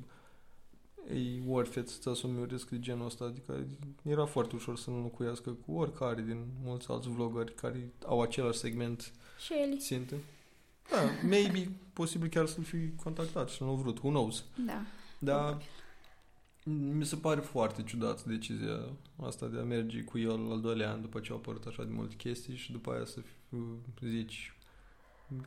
e 1.14 1.40
worth 1.46 1.76
it 1.76 1.88
să-ți 1.88 2.08
asumi 2.08 2.38
un 2.38 2.44
risc 2.50 2.68
de 2.68 2.78
genul 2.80 3.06
ăsta. 3.06 3.24
Adică 3.24 3.66
era 4.02 4.24
foarte 4.24 4.54
ușor 4.56 4.76
să 4.78 4.90
nu 4.90 4.96
înlocuiască 4.96 5.50
cu 5.66 5.72
oricare 5.72 6.22
din 6.22 6.44
mulți 6.64 6.86
alți 6.90 7.08
vloggeri 7.08 7.54
care 7.54 7.90
au 8.06 8.20
același 8.20 8.58
segment 8.58 9.12
Și 9.44 9.52
el. 9.52 9.78
țintă. 9.78 10.14
Da, 10.90 11.28
maybe, 11.28 11.68
posibil 11.92 12.28
chiar 12.28 12.46
să-l 12.46 12.64
fi 12.64 12.90
contactat 13.02 13.48
și 13.48 13.62
nu 13.62 13.74
vrut, 13.74 13.98
who 13.98 14.08
knows. 14.08 14.44
Da. 14.66 14.82
Dar 15.18 15.62
mi 16.64 17.04
se 17.04 17.16
pare 17.16 17.40
foarte 17.40 17.82
ciudat 17.82 18.24
decizia 18.24 18.78
asta 19.22 19.46
de 19.46 19.58
a 19.58 19.62
merge 19.62 20.02
cu 20.02 20.18
el 20.18 20.50
al 20.50 20.60
doilea 20.60 20.90
an 20.90 21.00
după 21.00 21.20
ce 21.20 21.30
au 21.32 21.36
apărut 21.36 21.66
așa 21.66 21.84
de 21.84 21.92
multe 21.92 22.14
chestii 22.14 22.56
și 22.56 22.72
după 22.72 22.92
aia 22.92 23.04
să 23.04 23.20
fiu, 23.20 23.78
zici 24.00 24.56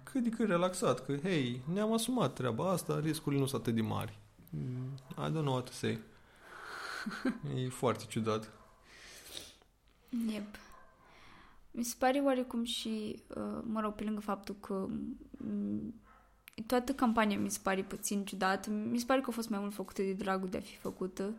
cât 0.04 0.24
de 0.24 0.30
cât 0.30 0.48
relaxat, 0.48 1.06
că 1.06 1.15
hei, 1.15 1.62
ne-am 1.74 1.94
asumat 1.94 2.34
treaba 2.34 2.72
asta, 2.72 3.00
riscurile 3.00 3.42
nu 3.42 3.48
sunt 3.48 3.62
atât 3.62 3.75
de 3.75 3.82
mari. 3.82 4.20
Mm, 4.50 4.94
I 5.10 5.30
don't 5.30 5.42
know 5.42 5.54
what 5.54 5.65
to 5.65 5.72
say. 5.72 6.00
e 7.65 7.70
foarte 7.70 8.06
ciudat. 8.08 8.51
Yep. 10.30 10.56
Mi 11.75 11.84
se 11.84 11.96
pare 11.98 12.20
oarecum 12.20 12.63
și, 12.63 13.24
uh, 13.27 13.62
mă 13.63 13.82
rog, 13.82 13.94
pe 13.94 14.03
lângă 14.03 14.20
faptul 14.20 14.55
că 14.60 14.88
mm, 15.38 15.94
toată 16.65 16.94
campania 16.94 17.39
mi 17.39 17.50
se 17.51 17.60
pare 17.63 17.84
puțin 17.84 18.25
ciudată. 18.25 18.70
Mi 18.70 19.00
se 19.00 19.05
pare 19.05 19.22
că 19.22 19.27
a 19.29 19.34
fost 19.34 19.50
mai 19.50 19.60
mult 19.60 19.74
făcută 19.74 20.01
de 20.01 20.13
dragul 20.13 20.50
de 20.50 20.58
a 20.58 20.62
fi 20.62 20.75
făcută. 20.75 21.34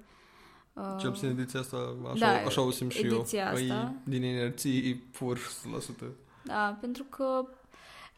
Uh, 0.73 0.97
Cel 0.99 1.11
puțin 1.11 1.29
ediția 1.29 1.61
asta, 1.61 1.97
așa, 2.13 2.19
da, 2.19 2.47
așa 2.47 2.61
o 2.61 2.71
simt 2.71 2.93
și 2.93 3.07
eu. 3.07 3.15
ediția 3.15 3.53
Că 3.53 3.59
e 3.59 3.73
asta. 3.73 3.95
din 4.05 4.23
inerții 4.23 4.91
e 4.91 4.97
pur 5.19 5.39
100%. 5.39 6.07
Da, 6.45 6.79
pentru 6.81 7.05
că 7.05 7.45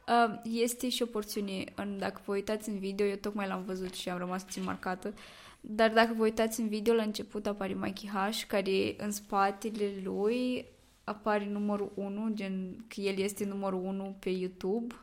uh, 0.08 0.40
este 0.42 0.88
și 0.88 1.02
o 1.02 1.06
porțiune, 1.06 1.64
în, 1.74 1.98
dacă 1.98 2.20
vă 2.24 2.32
uitați 2.32 2.68
în 2.68 2.78
video, 2.78 3.06
eu 3.06 3.16
tocmai 3.16 3.48
l-am 3.48 3.62
văzut 3.64 3.94
și 3.94 4.08
am 4.08 4.18
rămas 4.18 4.42
puțin 4.42 4.62
marcată, 4.62 5.14
dar 5.60 5.92
dacă 5.92 6.14
vă 6.16 6.22
uitați 6.22 6.60
în 6.60 6.68
video, 6.68 6.94
la 6.94 7.02
început 7.02 7.46
apare 7.46 7.74
Mikey 7.74 8.10
H, 8.10 8.46
care 8.46 8.94
în 8.98 9.10
spatele 9.10 10.00
lui 10.04 10.66
apare 11.08 11.48
numărul 11.52 11.92
1, 11.94 12.30
gen 12.34 12.84
că 12.88 13.00
el 13.00 13.18
este 13.18 13.44
numărul 13.44 13.80
1 13.84 14.16
pe 14.18 14.30
YouTube. 14.30 14.94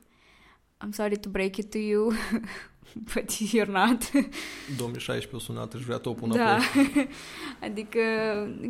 I'm 0.85 0.89
sorry 0.91 1.19
to 1.19 1.29
break 1.29 1.55
it 1.57 1.69
to 1.71 1.77
you, 1.77 2.11
but 3.13 3.31
you're 3.31 3.67
not. 3.71 4.11
2016 4.77 5.35
o 5.35 5.39
sunat, 5.39 5.73
își 5.73 5.83
vrea 5.85 5.97
topul 5.97 6.29
Da. 6.29 6.55
înapoi. 6.55 7.07
adică 7.69 7.99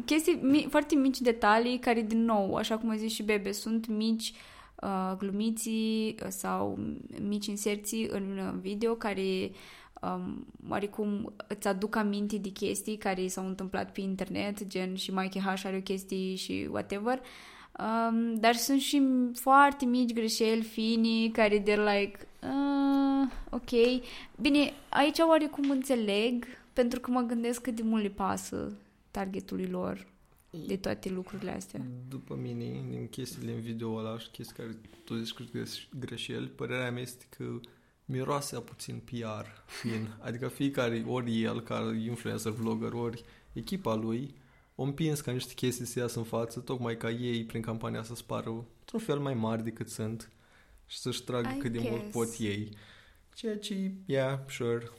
chestii, 0.05 0.39
mi- 0.41 0.67
foarte 0.69 0.95
mici 0.95 1.19
detalii 1.19 1.79
care, 1.79 2.01
din 2.01 2.23
nou, 2.25 2.55
așa 2.55 2.77
cum 2.77 2.89
a 2.89 2.95
zis 2.95 3.13
și 3.13 3.23
Bebe, 3.23 3.51
sunt 3.51 3.87
mici 3.87 4.33
uh, 4.81 5.13
glumiții 5.17 6.15
uh, 6.21 6.27
sau 6.29 6.79
mici 7.21 7.45
inserții 7.45 8.07
în 8.11 8.37
uh, 8.37 8.53
video 8.61 8.93
care 8.93 9.51
um, 10.13 10.47
oarecum 10.69 11.33
îți 11.47 11.67
aduc 11.67 11.95
aminte 11.95 12.37
de 12.37 12.49
chestii 12.49 12.97
care 12.97 13.27
s-au 13.27 13.47
întâmplat 13.47 13.91
pe 13.91 14.01
internet, 14.01 14.67
gen 14.67 14.95
și 14.95 15.11
Mikey 15.11 15.41
H 15.41 15.65
are 15.65 15.77
o 15.77 15.81
chestie 15.81 16.35
și 16.35 16.67
whatever. 16.71 17.21
Um, 17.79 18.35
dar 18.35 18.55
sunt 18.55 18.79
și 18.79 19.01
foarte 19.33 19.85
mici 19.85 20.13
greșeli 20.13 20.61
fini 20.61 21.31
care 21.31 21.59
de 21.59 21.75
like 21.75 22.27
uh, 22.41 23.31
ok. 23.49 24.01
Bine, 24.41 24.73
aici 24.89 25.17
oarecum 25.19 25.69
înțeleg 25.69 26.45
pentru 26.73 26.99
că 26.99 27.11
mă 27.11 27.21
gândesc 27.21 27.61
cât 27.61 27.75
de 27.75 27.81
mult 27.83 28.03
le 28.03 28.09
pasă 28.09 28.77
targetului 29.11 29.67
lor 29.67 30.07
de 30.67 30.77
toate 30.77 31.09
lucrurile 31.09 31.51
astea. 31.51 31.81
După 32.09 32.35
mine, 32.41 32.85
din 32.89 33.07
chestiile 33.09 33.51
în 33.51 33.61
video 33.61 33.95
ăla 33.95 34.19
și 34.19 34.29
chestii 34.29 34.55
care 34.55 34.77
tu 35.05 35.15
zici 35.15 35.33
că 35.33 35.43
greș- 35.43 35.89
greșeli, 35.99 36.47
părerea 36.47 36.91
mea 36.91 37.01
este 37.01 37.25
că 37.37 37.59
miroase 38.05 38.55
a 38.55 38.59
puțin 38.59 39.01
PR 39.05 39.45
fin. 39.65 40.15
Adică 40.19 40.47
fiecare, 40.47 41.03
ori 41.07 41.41
el 41.41 41.61
ca 41.61 41.93
influencer, 42.05 42.51
vlogger, 42.51 42.93
ori 42.93 43.23
echipa 43.53 43.93
lui, 43.95 44.35
o 44.75 44.83
împins 44.83 45.21
ca 45.21 45.31
niște 45.31 45.53
chestii 45.53 45.85
să 45.85 45.99
iasă 45.99 46.17
în 46.17 46.25
față, 46.25 46.59
tocmai 46.59 46.97
ca 46.97 47.09
ei, 47.09 47.45
prin 47.45 47.61
campania, 47.61 48.03
să 48.03 48.15
spară 48.15 48.49
într-un 48.79 48.99
fel 48.99 49.19
mai 49.19 49.33
mari 49.33 49.63
decât 49.63 49.89
sunt 49.89 50.31
și 50.85 50.97
să-și 50.97 51.23
tragă 51.23 51.53
I 51.55 51.57
cât 51.57 51.71
de 51.71 51.79
mult 51.79 51.99
guess. 51.99 52.11
pot 52.13 52.35
ei. 52.39 52.69
Ceea 53.33 53.57
ce, 53.57 53.91
yeah, 54.05 54.39
sure, 54.49 54.89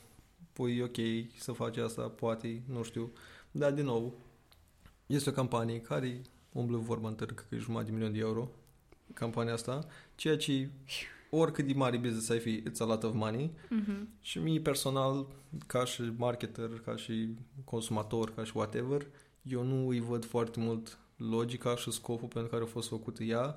pui 0.52 0.80
ok 0.80 0.96
să 1.38 1.52
faci 1.52 1.76
asta, 1.76 2.02
poate, 2.02 2.62
nu 2.66 2.82
știu. 2.82 3.12
Dar, 3.50 3.72
din 3.72 3.84
nou, 3.84 4.18
este 5.06 5.30
o 5.30 5.32
campanie 5.32 5.80
care 5.80 6.20
umblă 6.52 6.76
vorba 6.76 7.08
în 7.08 7.14
târg 7.14 7.46
că 7.48 7.54
e 7.54 7.58
jumătate 7.58 7.90
de 7.90 7.96
milion 7.96 8.12
de 8.12 8.18
euro 8.18 8.50
campania 9.14 9.52
asta, 9.52 9.86
ceea 10.14 10.36
ce 10.36 10.70
oricât 11.36 11.66
de 11.66 11.72
mare 11.72 11.96
business 11.96 12.28
ai 12.28 12.38
fi, 12.38 12.62
it's 12.62 12.78
a 12.78 12.84
lot 12.84 13.02
of 13.02 13.14
money 13.14 13.50
Mhm. 13.70 14.08
și 14.20 14.38
mie 14.38 14.60
personal, 14.60 15.26
ca 15.66 15.84
și 15.84 16.02
marketer, 16.16 16.68
ca 16.84 16.96
și 16.96 17.28
consumator, 17.64 18.34
ca 18.34 18.44
și 18.44 18.52
whatever, 18.56 19.06
eu 19.42 19.62
nu 19.64 19.88
îi 19.88 20.00
văd 20.00 20.24
foarte 20.24 20.60
mult 20.60 20.98
logica 21.16 21.76
și 21.76 21.90
scopul 21.90 22.28
pentru 22.28 22.50
care 22.50 22.62
a 22.62 22.66
fost 22.66 22.88
făcută 22.88 23.22
ea, 23.24 23.54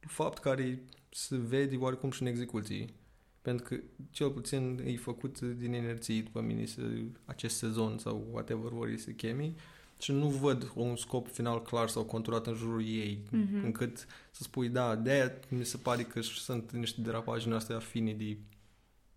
fapt 0.00 0.38
care 0.38 0.82
se 1.10 1.36
vede 1.36 1.76
oarecum 1.76 2.10
și 2.10 2.22
în 2.22 2.28
execuții. 2.28 2.94
Pentru 3.42 3.64
că 3.68 3.80
cel 4.10 4.30
puțin 4.30 4.80
e 4.84 4.96
făcut 4.96 5.40
din 5.40 5.72
inerții, 5.72 6.22
după 6.22 6.40
mine, 6.40 6.64
să- 6.66 6.82
acest 7.24 7.56
sezon 7.56 7.98
sau 7.98 8.28
whatever 8.32 8.70
vor 8.70 8.94
să 8.96 9.10
chemi 9.10 9.54
și 10.02 10.12
nu 10.12 10.28
văd 10.28 10.72
un 10.74 10.96
scop 10.96 11.28
final 11.28 11.62
clar 11.62 11.88
sau 11.88 12.04
conturat 12.04 12.46
în 12.46 12.54
jurul 12.54 12.84
ei, 12.86 13.22
Mhm. 13.30 13.64
încât 13.64 14.06
să 14.30 14.42
spui, 14.42 14.68
da, 14.68 14.96
de-aia 14.96 15.32
mi 15.48 15.64
se 15.64 15.76
pare 15.76 16.02
că 16.02 16.20
sunt 16.20 16.72
niște 16.72 17.00
derapaje 17.00 17.44
din 17.44 17.52
astea 17.52 17.78
fine 17.78 18.12
de 18.12 18.36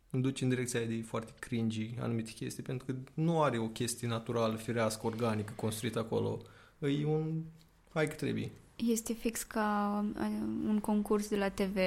îmi 0.09 0.23
duci 0.23 0.41
în 0.41 0.49
direcția 0.49 0.79
aia 0.79 0.87
de 0.89 1.01
foarte 1.01 1.33
cringy 1.39 1.95
anumite 1.99 2.31
chestii, 2.31 2.63
pentru 2.63 2.85
că 2.85 2.95
nu 3.13 3.41
are 3.41 3.57
o 3.57 3.67
chestie 3.67 4.07
naturală, 4.07 4.55
firească, 4.55 5.05
organică, 5.07 5.53
construită 5.55 5.99
acolo. 5.99 6.41
E 6.79 7.05
un... 7.05 7.41
Hai 7.93 8.07
că 8.07 8.13
trebuie. 8.15 8.51
Este 8.75 9.13
fix 9.13 9.43
ca 9.43 10.05
uh, 10.19 10.25
un 10.67 10.79
concurs 10.79 11.29
de 11.29 11.35
la 11.35 11.49
TV 11.49 11.77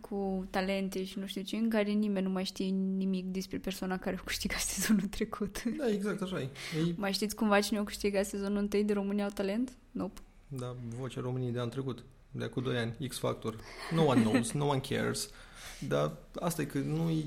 cu 0.00 0.46
talente 0.50 1.04
și 1.04 1.18
nu 1.18 1.26
știu 1.26 1.42
ce, 1.42 1.56
în 1.56 1.68
care 1.68 1.90
nimeni 1.90 2.26
nu 2.26 2.32
mai 2.32 2.44
știe 2.44 2.66
nimic 2.66 3.24
despre 3.24 3.58
persoana 3.58 3.98
care 3.98 4.16
a 4.16 4.24
câștigat 4.24 4.58
sezonul 4.74 5.06
trecut. 5.06 5.62
Da, 5.64 5.88
exact 5.88 6.22
așa 6.22 6.40
e. 6.40 6.48
e 6.88 6.94
Mai 6.96 7.12
știți 7.12 7.34
cumva 7.34 7.60
cine 7.60 7.78
a 7.78 7.84
câștigat 7.84 8.26
sezonul 8.26 8.58
întâi 8.58 8.84
de 8.84 8.92
România 8.92 9.24
au 9.24 9.30
talent? 9.30 9.72
Nope. 9.90 10.20
da, 10.48 10.76
vocea 10.98 11.20
României 11.20 11.52
de 11.52 11.58
anul 11.58 11.70
trecut, 11.70 12.04
de 12.30 12.44
acum 12.44 12.62
2 12.62 12.76
ani, 12.76 13.08
X 13.08 13.18
Factor. 13.18 13.56
No 13.92 14.02
one 14.02 14.20
knows, 14.20 14.52
no 14.52 14.66
one 14.66 14.80
cares. 14.80 15.30
Dar 15.88 16.12
asta 16.40 16.62
e 16.62 16.64
că 16.64 16.78
nu 16.78 17.10
e, 17.10 17.24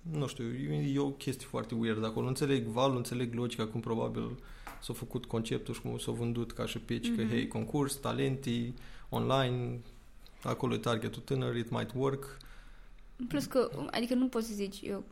nu 0.00 0.26
știu, 0.26 0.44
e, 0.44 0.92
e 0.94 0.98
o 0.98 1.10
chestie 1.10 1.46
foarte 1.46 1.74
weird 1.74 2.04
acolo. 2.04 2.22
Nu 2.22 2.28
înțeleg 2.28 2.66
valul, 2.66 2.92
nu 2.92 2.96
înțeleg 2.96 3.34
logica 3.34 3.66
cum 3.66 3.80
probabil 3.80 4.38
s-a 4.84 4.92
făcut 4.92 5.24
conceptul 5.24 5.74
și 5.74 5.80
cum 5.80 5.98
s-a 5.98 6.12
vândut 6.12 6.52
ca 6.52 6.66
și 6.66 6.78
pitch, 6.78 7.08
mm-hmm. 7.10 7.16
că 7.16 7.22
Mhm. 7.22 7.30
hei, 7.30 7.48
concurs, 7.48 7.94
talenti, 7.94 8.72
online, 9.08 9.78
acolo 10.42 10.74
e 10.74 10.78
targetul 10.78 11.22
tânăr, 11.22 11.56
it 11.56 11.70
might 11.70 11.90
work. 11.94 12.36
Plus 13.28 13.44
că, 13.44 13.70
adică 13.90 14.14
nu 14.14 14.26
poți 14.28 14.46
să 14.46 14.52
zici, 14.54 14.80
eu, 14.82 15.04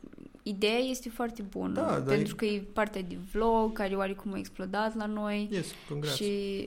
ideea 0.43 0.77
este 0.77 1.09
foarte 1.09 1.41
bună, 1.41 1.73
Da, 1.73 1.85
dar 1.85 2.01
pentru 2.01 2.33
e- 2.33 2.37
că 2.37 2.45
e 2.45 2.59
partea 2.73 3.01
de 3.01 3.17
vlog, 3.31 3.73
care 3.73 3.95
oarecum 3.95 4.33
a 4.33 4.37
explodat 4.37 4.95
la 4.95 5.05
noi. 5.05 5.47
Yes, 5.51 5.67
congrats. 5.89 6.15
Și... 6.15 6.65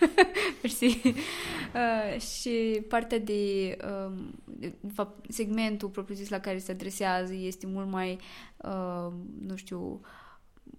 Mersi. 0.62 0.84
Uh, 0.84 2.20
și 2.20 2.82
partea 2.88 3.18
de, 3.18 3.76
um, 4.06 4.34
de, 4.44 4.72
de 4.80 4.92
fapt, 4.94 5.32
segmentul 5.32 5.88
propriu-zis 5.88 6.28
la 6.28 6.38
care 6.38 6.58
se 6.58 6.72
adresează 6.72 7.34
este 7.34 7.66
mult 7.66 7.88
mai, 7.90 8.18
uh, 8.56 9.12
nu 9.46 9.56
știu, 9.56 10.00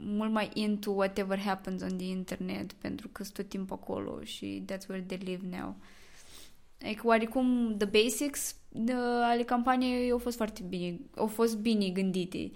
mult 0.06 0.32
mai 0.32 0.50
into 0.54 0.92
whatever 0.92 1.40
happens 1.40 1.82
on 1.82 1.98
the 1.98 2.08
internet, 2.08 2.74
pentru 2.74 3.08
că 3.08 3.24
sunt 3.24 3.36
tot 3.36 3.50
timpul 3.50 3.78
acolo 3.82 4.24
și 4.24 4.66
that's 4.72 4.88
where 4.88 5.04
they 5.08 5.18
live 5.18 5.58
now. 5.58 5.76
Like, 6.78 7.02
oarecum, 7.04 7.76
the 7.78 8.04
basics 8.04 8.56
de, 8.70 8.94
ale 9.24 9.44
campaniei 9.44 10.12
au 10.12 10.18
fost 10.18 10.36
foarte 10.36 10.64
bine, 10.68 11.00
au 11.16 11.28
fost 11.28 11.58
bine 11.58 11.90
gândite. 11.90 12.52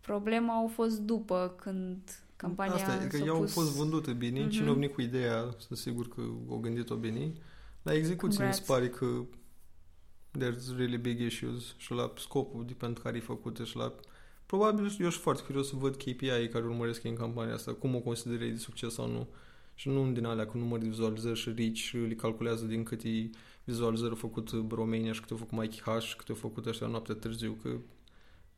Problema 0.00 0.54
au 0.54 0.66
fost 0.66 1.00
după 1.00 1.54
când 1.60 1.98
campania 2.36 2.74
Asta 2.74 3.04
e, 3.04 3.06
că 3.06 3.16
s-a 3.16 3.24
ea 3.24 3.30
au 3.30 3.40
pus... 3.40 3.52
fost 3.52 3.76
vândute 3.76 4.12
bine, 4.12 4.46
mm-hmm. 4.46 4.50
cine 4.50 4.68
au 4.68 4.74
venit 4.74 4.94
cu 4.94 5.00
ideea, 5.00 5.54
sunt 5.58 5.78
sigur 5.78 6.08
că 6.08 6.20
au 6.50 6.56
gândit-o 6.56 6.94
bine. 6.94 7.32
La 7.82 7.94
execuție 7.94 8.46
mi 8.46 8.54
se 8.54 8.62
Congrats. 8.66 8.66
pare 8.66 8.88
că 8.88 9.24
there's 10.38 10.76
really 10.76 10.96
big 10.96 11.20
issues 11.20 11.74
și 11.76 11.92
la 11.92 12.12
scopul 12.16 12.64
de 12.66 12.72
pentru 12.72 13.02
care 13.02 13.16
e 13.16 13.20
făcută 13.20 13.64
și 13.64 13.76
la... 13.76 13.94
Probabil 14.46 14.82
eu 14.84 14.90
sunt 14.90 15.12
foarte 15.12 15.42
curios 15.42 15.68
să 15.68 15.76
văd 15.76 15.94
KPI 15.94 16.48
care 16.52 16.64
urmăresc 16.64 17.04
în 17.04 17.14
campania 17.14 17.54
asta, 17.54 17.72
cum 17.72 17.94
o 17.94 17.98
considerei 18.00 18.50
de 18.50 18.56
succes 18.56 18.94
sau 18.94 19.08
nu. 19.10 19.28
Și 19.74 19.88
nu 19.88 20.12
din 20.12 20.24
alea 20.24 20.46
cu 20.46 20.58
număr 20.58 20.78
de 20.78 20.88
vizualizări 20.88 21.38
și 21.38 21.52
reach 21.56 21.74
și 21.74 21.96
le 21.96 22.14
calculează 22.14 22.64
din 22.64 22.82
câte 22.82 23.30
vizualizări 23.64 24.10
au 24.10 24.16
făcut 24.16 24.50
Romania 24.70 25.12
și 25.12 25.20
câte 25.20 25.32
au 25.32 25.38
făcut 25.38 25.58
Mikey 25.58 25.80
H 25.80 26.00
și 26.02 26.16
câte 26.16 26.32
au 26.32 26.38
făcut 26.38 26.66
ăștia 26.66 26.86
noaptea 26.86 27.14
târziu, 27.14 27.58
că 27.62 27.78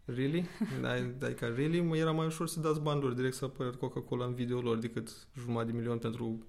Really? 0.05 0.47
Adică, 1.23 1.47
really? 1.47 1.81
Mă, 1.81 1.97
era 1.97 2.13
mai 2.13 2.27
ușor 2.27 2.49
să 2.49 2.61
dați 2.61 2.81
bani 2.81 3.15
direct 3.15 3.35
să 3.35 3.45
apără 3.45 3.71
Coca-Cola 3.71 4.25
în 4.25 4.35
video 4.35 4.61
lor 4.61 4.79
decât 4.79 5.27
jumătate 5.39 5.71
de 5.71 5.77
milion 5.77 5.99
pentru 5.99 6.47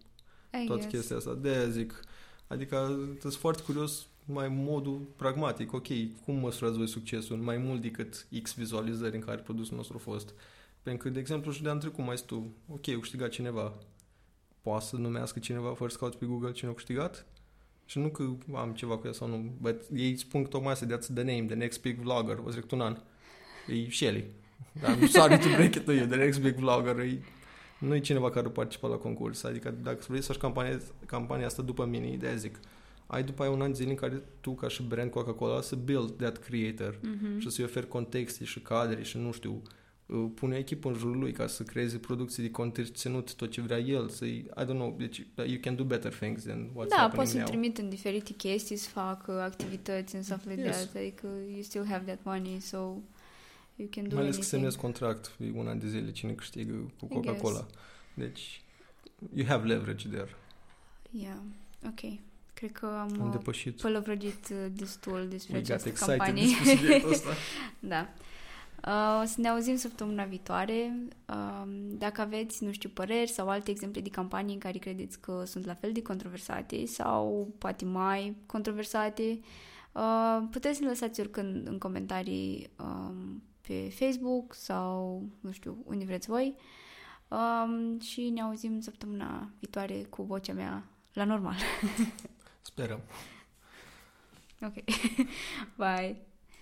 I 0.64 0.66
toată 0.66 0.82
guess. 0.82 0.96
chestia 0.96 1.16
asta. 1.16 1.34
de 1.34 1.70
zic. 1.70 2.00
Adică 2.48 3.00
sunt 3.20 3.34
foarte 3.34 3.64
curios 3.64 4.08
mai 4.26 4.48
modul 4.48 5.08
pragmatic. 5.16 5.74
Ok, 5.74 5.88
cum 6.26 6.36
măsurați 6.36 6.78
voi 6.78 6.88
succesul? 6.88 7.38
Mai 7.38 7.58
mult 7.58 7.82
decât 7.82 8.28
X 8.42 8.54
vizualizări 8.54 9.16
în 9.16 9.22
care 9.22 9.42
produsul 9.42 9.78
nostru 9.78 9.96
a 9.98 10.10
fost. 10.10 10.34
Pentru 10.84 11.08
că, 11.08 11.14
de 11.14 11.20
exemplu, 11.20 11.52
și 11.52 11.62
de 11.62 11.70
anul 11.70 11.82
trecut 11.82 12.06
mai 12.06 12.16
tu. 12.26 12.54
Ok, 12.70 12.88
a 12.88 13.00
câștigat 13.00 13.30
cineva. 13.30 13.74
Poate 14.62 14.86
să 14.86 14.96
numească 14.96 15.40
cineva 15.40 15.74
fără 15.74 15.92
să 15.92 15.98
cauți 15.98 16.18
pe 16.18 16.26
Google 16.26 16.52
cine 16.52 16.70
a 16.70 16.74
câștigat? 16.74 17.26
Și 17.86 18.00
nu 18.00 18.10
că 18.10 18.34
am 18.54 18.74
ceva 18.74 18.98
cu 18.98 19.08
ea 19.08 19.14
sau 19.14 19.28
nu, 19.28 19.54
but 19.62 19.82
ei 19.96 20.18
spun 20.18 20.44
tocmai 20.44 20.72
asta, 20.72 20.86
that's 20.86 21.14
the 21.14 21.24
name, 21.24 21.42
the 21.42 21.56
next 21.56 21.82
big 21.82 21.98
vlogger, 22.00 22.40
was 22.44 22.52
trecut 22.52 22.72
un 22.72 22.82
an. 22.82 22.98
E 23.68 23.90
Shelly. 23.90 24.26
I'm 24.82 25.08
sorry 25.08 25.38
to 25.38 25.48
break 25.56 25.76
it 25.76 25.86
to 25.86 25.92
you, 25.92 26.06
the 26.06 26.16
next 26.16 26.42
big 26.42 26.56
vlogger 26.56 27.00
e 27.00 27.22
nu 27.80 27.96
e 27.96 28.00
cineva 28.00 28.30
care 28.30 28.48
participa 28.48 28.88
la 28.88 28.96
concurs. 28.96 29.44
Adică 29.44 29.72
dacă 29.72 30.06
vrei 30.08 30.22
să 30.22 30.32
faci 30.32 30.42
campania, 30.42 30.80
campania 31.06 31.46
asta 31.46 31.62
după 31.62 31.86
mine, 31.86 32.16
de 32.16 32.36
zic, 32.36 32.60
ai 33.08 33.24
după 33.24 33.42
aia 33.44 33.52
un 33.52 33.62
an 33.62 33.68
de 33.72 33.74
zile 33.78 33.90
în 33.90 33.96
care 33.96 34.22
tu, 34.42 34.52
ca 34.56 34.68
și 34.68 34.84
brand 34.84 35.12
Coca-Cola, 35.12 35.62
să 35.62 35.76
build 35.76 36.12
that 36.18 36.38
creator 36.38 37.00
Mhm. 37.04 37.40
și 37.40 37.50
să-i 37.50 37.64
oferi 37.64 37.88
contexte 37.88 38.44
și 38.44 38.60
cadre 38.60 39.04
și 39.04 39.18
nu 39.18 39.32
știu, 39.32 39.62
uh, 40.06 40.26
pune 40.36 40.56
o 40.56 40.58
echipă 40.58 40.88
în 40.88 40.94
jurul 40.94 41.18
lui 41.20 41.32
ca 41.32 41.48
să 41.48 41.64
creeze 41.64 41.98
producții 41.98 42.44
de 42.44 42.52
conținut, 42.52 43.36
tot 43.36 43.52
ce 43.52 43.62
vrea 43.62 43.78
el, 43.80 44.10
să 44.10 44.26
I 44.26 44.46
don't 44.64 44.66
know, 44.66 44.96
deci 44.98 45.28
you 45.36 45.58
can 45.62 45.76
do 45.76 45.84
better 45.84 46.14
things 46.14 46.44
than 46.44 46.70
what's 46.70 46.88
Da, 46.90 46.96
happening 46.96 47.14
poți 47.16 47.30
să-i 47.32 47.40
now. 47.40 47.48
trimit 47.50 47.78
în 47.78 47.90
diferite 47.90 48.34
chestii, 48.34 48.76
să 48.76 48.90
fac 48.90 49.26
uh, 49.28 49.36
activități 49.36 50.16
and 50.16 50.24
stuff 50.26 50.46
like 50.46 50.62
Yes. 50.62 50.76
that. 50.76 50.96
Adică 50.96 51.28
you 51.52 51.62
still 51.62 51.86
have 51.86 52.06
that 52.06 52.20
money, 52.24 52.60
so 52.60 52.78
you 53.76 53.88
can 53.92 54.08
do 54.08 54.16
Mai 54.16 54.24
ales 54.24 54.36
că 54.36 54.42
anything. 54.42 54.44
semnezi 54.44 54.78
contract 54.78 55.36
e 55.40 55.52
un 55.60 55.68
an 55.68 55.80
de 55.80 55.88
zile 55.88 56.12
cine 56.12 56.32
câștigă 56.32 56.74
cu 57.00 57.06
I 57.06 57.08
Coca-Cola. 57.14 57.66
Deci, 58.14 58.62
you 59.34 59.46
have 59.48 59.68
leverage 59.68 60.08
there. 60.08 60.36
Yeah, 61.12 61.38
ok. 61.88 62.20
Cred 62.56 62.72
că 62.72 62.86
am, 62.86 63.22
Am 63.22 63.26
uh, 63.26 63.32
depășit. 63.32 63.82
pălăvrăgit 63.82 64.50
uh, 64.52 64.58
destul 64.72 65.28
despre 65.30 65.54
We 65.54 65.62
got 65.62 65.70
această 65.70 65.90
excited 65.90 66.18
campanie. 66.18 66.46
despre 66.46 66.76
subiectul 66.76 67.12
ăsta. 67.12 67.30
da. 67.94 68.08
Uh, 68.88 69.22
o 69.22 69.26
să 69.26 69.36
ne 69.38 69.48
auzim 69.48 69.76
săptămâna 69.76 70.24
viitoare. 70.24 70.96
Uh, 71.30 71.64
dacă 71.98 72.22
aveți, 72.22 72.64
nu 72.64 72.72
știu, 72.72 72.90
păreri 72.90 73.30
sau 73.30 73.50
alte 73.50 73.72
exemple 73.72 74.02
de 74.02 74.10
campanii 74.10 74.54
în 74.54 74.60
care 74.60 74.78
credeți 74.78 75.20
că 75.20 75.44
sunt 75.46 75.66
la 75.66 75.74
fel 75.74 75.92
de 75.92 76.02
controversate 76.02 76.86
sau 76.86 77.54
poate 77.58 77.86
mai 77.86 78.36
controversate, 78.46 79.40
uh, 79.92 80.44
puteți 80.52 80.78
să 80.78 80.84
ne 80.84 80.90
lăsați 80.90 81.20
oricând 81.20 81.68
în 81.68 81.78
comentarii 81.78 82.70
um, 82.80 83.44
pe 83.68 83.94
Facebook 83.96 84.54
sau, 84.54 85.24
nu 85.40 85.52
știu, 85.52 85.78
unde 85.86 86.06
vreți 86.06 86.28
voi. 86.28 86.56
Um, 87.28 88.00
și 88.00 88.30
ne 88.30 88.42
auzim 88.42 88.80
săptămâna 88.80 89.50
viitoare 89.60 89.94
cu 90.10 90.24
vocea 90.24 90.54
mea 90.54 90.84
la 91.14 91.24
normal. 91.24 91.56
split 92.66 92.92
okay. 94.64 94.84
Bye. 95.78 96.18